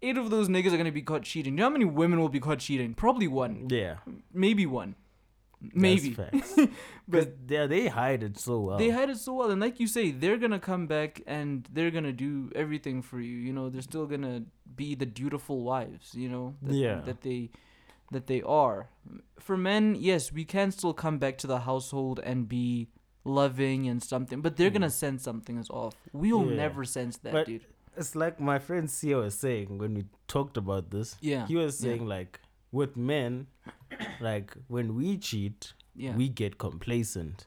[0.02, 1.54] eight of those niggas are gonna be caught cheating.
[1.54, 2.94] Do you know how many women will be caught cheating?
[2.94, 3.68] Probably one.
[3.70, 3.96] Yeah.
[4.32, 4.96] Maybe one.
[5.72, 6.16] Maybe.
[7.06, 8.78] But- but they hide it so well.
[8.78, 11.90] They hide it so well, and like you say, they're gonna come back and they're
[11.90, 13.36] gonna do everything for you.
[13.36, 16.14] You know, they're still gonna be the dutiful wives.
[16.14, 17.00] You know, that, Yeah.
[17.02, 17.50] that they
[18.10, 18.88] that they are.
[19.38, 22.88] For men, yes, we can still come back to the household and be
[23.24, 24.92] loving and something, but they're gonna mm.
[24.92, 25.94] sense something is off.
[26.12, 26.48] We'll.
[26.50, 26.56] Yeah.
[26.56, 27.66] never sense that, But- dude.
[27.96, 31.16] It's like my friend Sia was saying when we talked about this.
[31.20, 31.90] Yeah, He was yeah.
[31.90, 32.40] saying like
[32.72, 33.46] with men,
[34.20, 37.46] like when we cheat, Yeah, we get complacent.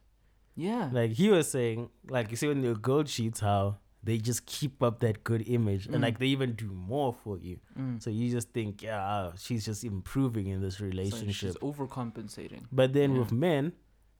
[0.56, 4.46] yeah, Like he was saying, like you see when your girl cheats, how they just
[4.46, 5.94] keep up that good image Mm.
[5.96, 7.60] and like they even do more for you.
[7.78, 8.02] Mm.
[8.02, 11.36] So you just think, yeah, ah, she's just improving in this relationship.
[11.36, 12.64] she's overcompensating.
[12.72, 13.20] But then Yeah.
[13.20, 13.74] with men,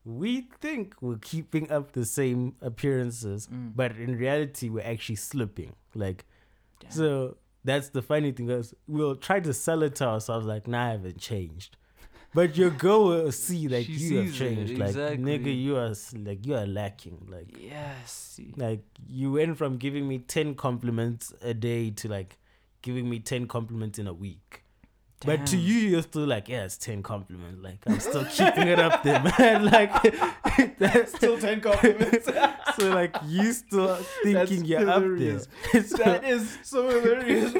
[0.08, 3.76] we think we're keeping up the same appearances, Mm.
[3.76, 5.76] but in reality, we're actually slipping.
[5.94, 6.26] Like,
[6.80, 6.92] Damn.
[6.92, 10.88] so that's the funny thing is we'll try to sell it to ourselves like, nah,
[10.88, 11.76] I haven't changed.
[12.34, 14.78] but your girl will see like She you have sees it, changed.
[14.78, 15.24] Like exactly.
[15.40, 15.94] nigga, you are
[16.30, 17.26] like you are lacking.
[17.30, 18.40] Like Yes.
[18.58, 22.38] like you went from giving me ten compliments a day to like
[22.82, 24.64] giving me ten compliments in a week.
[25.26, 27.64] But to you, you're still like, yeah, it's ten compliments.
[27.64, 29.66] Like I'm still keeping it up there, man.
[29.66, 29.92] Like
[30.78, 32.26] that's Still 10 compliments.
[32.78, 35.44] so like you still thinking you're hilarious.
[35.48, 35.84] up there.
[35.84, 37.54] So- that is so hilarious.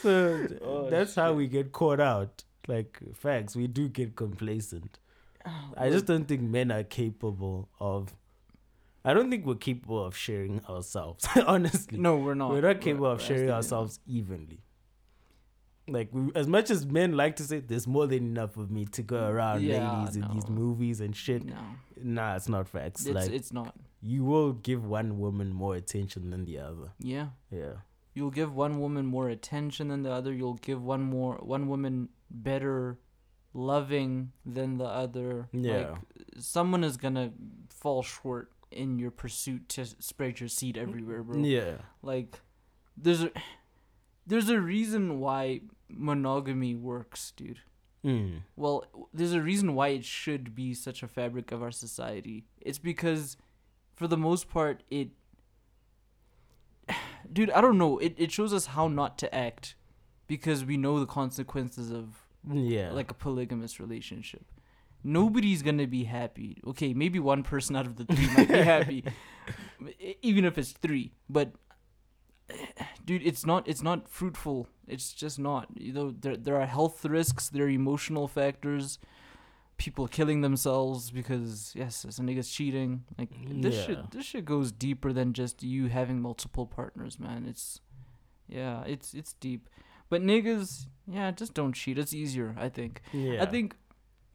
[0.00, 2.44] so Oh, that's how we get caught out.
[2.68, 4.98] Like facts, we do get complacent.
[5.46, 8.14] Oh, I just don't think men are capable of.
[9.04, 11.26] I don't think we're capable of sharing ourselves.
[11.46, 12.50] Honestly, no, we're not.
[12.50, 14.60] we're not capable We're- of sharing ourselves evenly.
[15.92, 18.84] Like we, as much as men like to say, "There's more than enough of me
[18.86, 21.56] to go mm, around, Yeah, ladies, in these movies and shit." No,
[22.02, 23.04] Nah, it's not facts.
[23.06, 23.74] it's like it's not.
[24.00, 26.92] you will give one woman more attention than the other.
[26.98, 27.74] Yeah, Yeah.
[28.14, 30.32] you'll give one woman more attention than the other.
[30.32, 32.98] You'll give one more one woman better
[33.52, 35.48] loving than the other.
[35.52, 35.72] Yeah.
[35.90, 35.98] Like,
[36.38, 37.32] someone is gonna
[37.68, 41.38] fall short in your pursuit to spread your seed everywhere, bro.
[41.42, 41.78] Yeah.
[42.02, 42.40] Like,
[42.96, 43.30] there's a
[44.26, 45.62] there's a reason why
[45.96, 47.60] monogamy works, dude.
[48.04, 48.42] Mm.
[48.56, 52.44] Well, there's a reason why it should be such a fabric of our society.
[52.60, 53.36] It's because,
[53.94, 55.10] for the most part, it.
[57.32, 57.98] Dude, I don't know.
[57.98, 59.74] It, it shows us how not to act
[60.26, 62.90] because we know the consequences of Yeah.
[62.92, 64.44] like a polygamous relationship.
[65.04, 66.58] Nobody's gonna be happy.
[66.66, 69.04] Okay, maybe one person out of the three might be happy,
[70.22, 71.12] even if it's three.
[71.28, 71.52] But,
[73.06, 73.66] dude, it's not.
[73.66, 74.68] It's not fruitful.
[74.90, 75.68] It's just not.
[75.76, 77.48] You know, there there are health risks.
[77.48, 78.98] There are emotional factors.
[79.76, 83.04] People killing themselves because yes, a nigga's cheating.
[83.18, 83.30] Like
[83.62, 83.86] this Yeah.
[83.86, 84.10] shit.
[84.10, 87.46] This shit goes deeper than just you having multiple partners, man.
[87.48, 87.80] It's,
[88.46, 89.70] yeah, it's it's deep.
[90.10, 91.96] But niggas, yeah, just don't cheat.
[91.98, 93.00] It's easier, I think.
[93.12, 93.42] yeah.
[93.42, 93.74] I think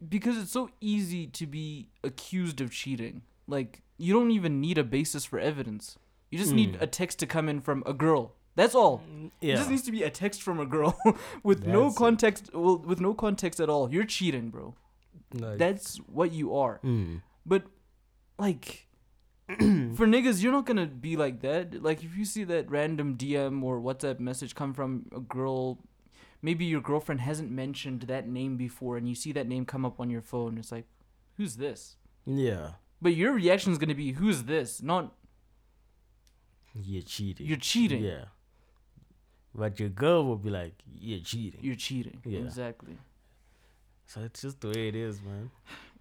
[0.10, 3.22] because it's so easy to be accused of cheating.
[3.48, 5.98] Like you don't even need a basis for evidence.
[6.32, 6.82] You just need Mm.
[6.82, 8.34] a text to come in from a girl.
[8.56, 9.02] That's all.
[9.42, 10.98] It just needs to be a text from a girl
[11.44, 11.98] with no That's it.
[12.00, 12.50] context.
[12.54, 13.92] Well, with no context at all.
[13.92, 14.76] You're cheating, bro.
[15.34, 16.80] Like, That's what you are.
[16.84, 17.22] mm.
[17.46, 17.64] But
[18.40, 18.88] like
[19.50, 21.84] for niggas, you're not gonna be like that.
[21.84, 25.80] Like if you see that random DM or WhatsApp message come from a girl,
[26.42, 30.00] maybe your girlfriend hasn't mentioned that name before, and you see that name come up
[30.00, 30.58] on your phone.
[30.58, 30.86] It's like,
[31.38, 31.98] who's this?
[32.26, 32.72] Yeah.
[33.02, 34.82] But your reaction is gonna be, who's this?
[34.82, 35.14] Not
[36.74, 37.46] You're cheating.
[37.48, 38.04] you're cheating.
[38.04, 38.26] Yeah.
[39.58, 41.62] But your girl will be like, you're cheating.
[41.64, 42.20] You're cheating.
[42.26, 42.40] Yeah.
[42.40, 42.98] Exactly.
[44.06, 45.50] so it's just the way it is, man.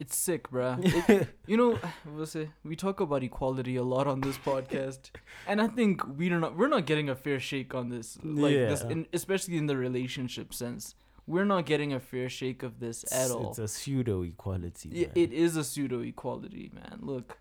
[0.01, 0.77] It's sick, bruh.
[1.09, 1.79] It, you know,
[2.15, 5.11] we'll say we talk about equality a lot on this podcast,
[5.47, 8.83] and I think we're not we're not getting a fair shake on this, like this,
[8.83, 10.95] in, especially in the relationship sense.
[11.27, 13.51] We're not getting a fair shake of this at It's- all.
[13.51, 14.91] It's a pseudo equality.
[14.93, 16.99] Yeah, it is a pseudo equality, man.
[17.01, 17.39] Look,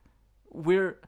[0.51, 0.99] we're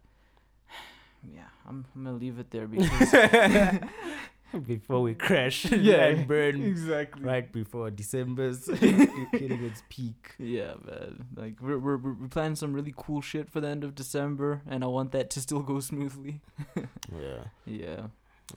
[1.38, 1.50] yeah.
[1.68, 3.14] I'm, I'm gonna leave it there because
[4.60, 7.24] before we crash Yeah, and burn exactly.
[7.24, 10.36] right before December's hitting its peak.
[10.40, 11.26] Yeah, man.
[11.36, 14.84] Like we're, we're we're planning some really cool shit for the end of December, and
[14.84, 16.42] I want that to still go smoothly.
[17.16, 17.44] Yeah.
[17.66, 18.08] Yeah,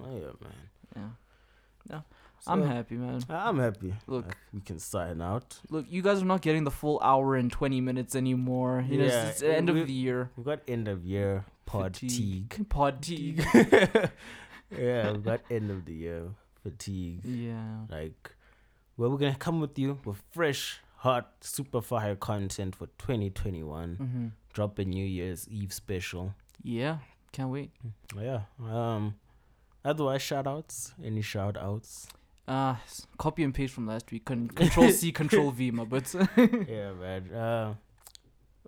[0.00, 0.52] Oh, yeah, man.
[0.96, 1.08] yeah.
[1.90, 2.02] No,
[2.46, 3.22] I'm happy, man.
[3.30, 3.94] I'm happy.
[4.06, 4.26] Look.
[4.26, 5.58] Uh, we can sign out.
[5.70, 8.84] Look, you guys are not getting the full hour and twenty minutes anymore.
[8.88, 10.30] You know, it's, Yeah, it's end we- of the year.
[10.36, 12.66] We've got end of year pod fatigue.
[12.68, 13.44] Pod fatigue.
[14.70, 16.28] Yeah, we've got end of the year
[16.62, 17.20] fatigue.
[17.24, 17.80] yeah.
[17.90, 18.32] Like,
[18.96, 23.94] well, we're gonna come with you with fresh, hot, super fire content for 2021.
[23.96, 26.34] hmm Drop a New Year's Eve special.
[26.62, 26.98] Yeah.
[27.32, 27.70] Can't wait.
[28.18, 28.40] Yeah.
[28.60, 29.14] Um.
[29.84, 30.92] Otherwise, shout outs.
[31.04, 32.08] Any shout outs?
[32.48, 32.74] Uh,
[33.18, 34.24] copy and paste from last week.
[34.24, 36.14] Con- control C, Control V, my butts.
[36.36, 37.30] yeah, man.
[37.32, 37.74] Uh,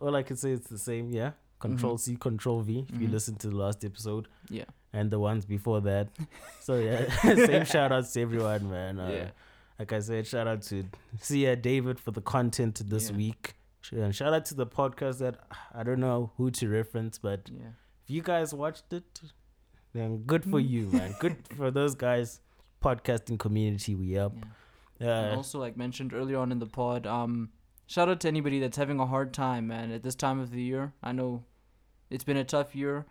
[0.01, 1.11] all I can say is the same.
[1.11, 1.33] Yeah.
[1.59, 2.01] Control Mhm.
[2.01, 2.87] C, Control V.
[2.93, 3.13] If you Mhm.
[3.13, 4.65] listen to the last episode yeah.
[4.93, 6.09] And the ones before that.
[6.61, 8.99] so yeah, same shout outs to everyone, man.
[9.01, 9.31] Uh, yeah.
[9.79, 10.85] Like I said, shout out to
[11.21, 13.17] Sia David for the content this Yeah.
[13.17, 13.55] week.
[13.93, 15.37] And shout out to the podcast that
[15.75, 17.69] I don't know who to reference, but Yeah.
[18.05, 19.21] if you guys watched it,
[19.95, 21.15] then good for you, man.
[21.19, 22.41] Good for those guys.
[22.83, 24.33] Podcasting community, we up.
[24.99, 25.19] yeah.
[25.23, 27.51] And Uh, also, like mentioned earlier on in the pod, um,
[27.87, 30.63] shout out to anybody that's having a hard time, man, at this time of the
[30.63, 30.93] year.
[31.03, 31.45] I know
[32.11, 33.07] it's been a tough year.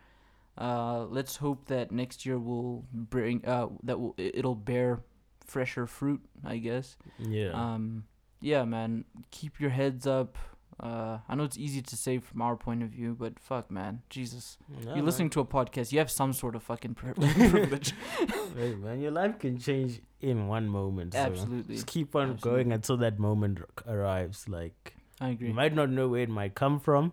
[0.60, 5.00] Uh, let's hope that next year will bring uh that will it- it'll bear
[5.46, 6.98] fresher fruit, I guess.
[7.18, 7.52] yeah.
[7.52, 8.04] Um,
[8.42, 10.38] yeah, man, keep your heads up.
[10.82, 14.02] Uh, I know it's easy to say from our point of view, but fuck, man,
[14.10, 15.06] Jesus, Yeah, you're man.
[15.06, 15.92] listening to a podcast.
[15.92, 17.14] You have some sort of fucking pri-
[17.50, 17.94] privilege.
[18.56, 21.14] Hey, man, your life can change in one moment.
[21.14, 21.76] so Absolutely.
[21.76, 22.64] Just keep on Absolutely.
[22.64, 24.48] going until that moment arrives.
[24.48, 25.50] Like I agree.
[25.50, 27.12] you might not know where it might come from,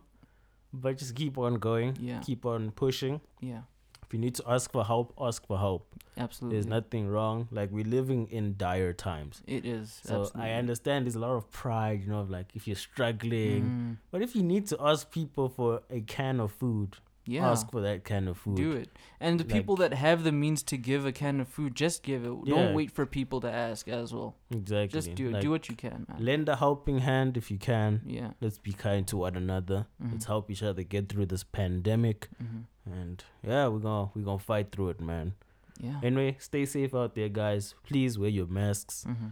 [0.73, 1.97] but just keep on going.
[2.01, 2.21] Yeah.
[2.21, 3.21] Keep on pushing.
[3.41, 3.62] Yeah,
[4.05, 5.87] If you need to ask for help, ask for help.
[6.19, 6.57] absolutely.
[6.57, 7.49] There's nothing wrong.
[7.51, 9.43] Like we're living in dire times.
[9.47, 10.01] It is.
[10.05, 10.51] So absolutely.
[10.53, 13.62] I understand there's a lot of pride, you know, like if you're struggling.
[13.64, 16.97] Mm, But if you need to ask people for a can of food,
[17.27, 17.51] yeah.
[17.51, 18.57] ask for that can of food.
[18.57, 18.89] Do it.
[19.20, 22.24] And the people that have the means to give a can of food, just give
[22.24, 22.33] it.
[22.45, 22.55] Yeah.
[22.55, 24.37] Don't wait for people to ask as well.
[24.51, 24.89] Exactly.
[24.99, 25.33] Just do it.
[25.33, 26.24] Like, do what you can, man.
[26.24, 28.01] Lend a helping hand if you can.
[28.07, 28.31] yeah.
[28.41, 29.87] Let's be kind to one another.
[30.03, 30.12] Mhm.
[30.12, 32.29] Let's help each other get through this pandemic.
[32.39, 35.33] hmm And yeah, we're gonna we're gonna fight through it, man.
[35.81, 35.99] Yeah.
[36.03, 37.74] Anyway, stay safe out there, guys.
[37.85, 39.05] Please wear your masks.
[39.05, 39.31] hmm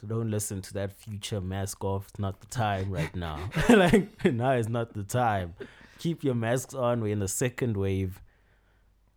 [0.00, 2.08] So don't listen to that future mask off.
[2.10, 3.38] It's not the time right now.
[3.68, 5.54] like now is not the time.
[5.98, 7.00] Keep your masks on.
[7.00, 8.22] We're in the second wave.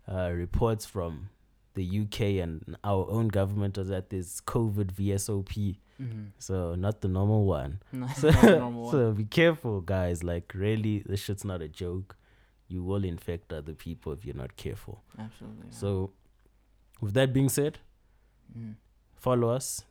[0.08, 1.30] Uh, reports from
[1.76, 5.78] the UK and our own government are that there's COVID VSOP.
[5.98, 7.80] hmm So not the normal one.
[8.18, 8.92] So, Not the normal one.
[8.92, 10.24] so be careful, guys.
[10.24, 12.16] Like really, this shit's not a joke.
[12.68, 15.04] You will infect other people if you're not careful.
[15.18, 15.68] Absolutely.
[15.70, 15.78] yeah.
[15.78, 16.12] So,
[17.02, 17.78] with that being said,
[18.58, 18.76] Mhm.
[19.16, 19.84] follow us.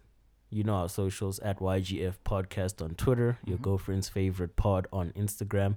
[0.51, 3.63] You know our socials at YGF Podcast on Twitter, your Mhm.
[3.63, 5.77] girlfriend's favorite pod on Instagram.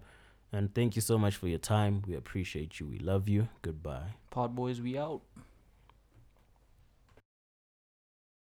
[0.54, 2.04] And thank you so much for your time.
[2.06, 2.88] We appreciate you.
[2.88, 3.48] We love you.
[3.62, 4.16] Goodbye.
[4.30, 5.22] Pod boys, we out.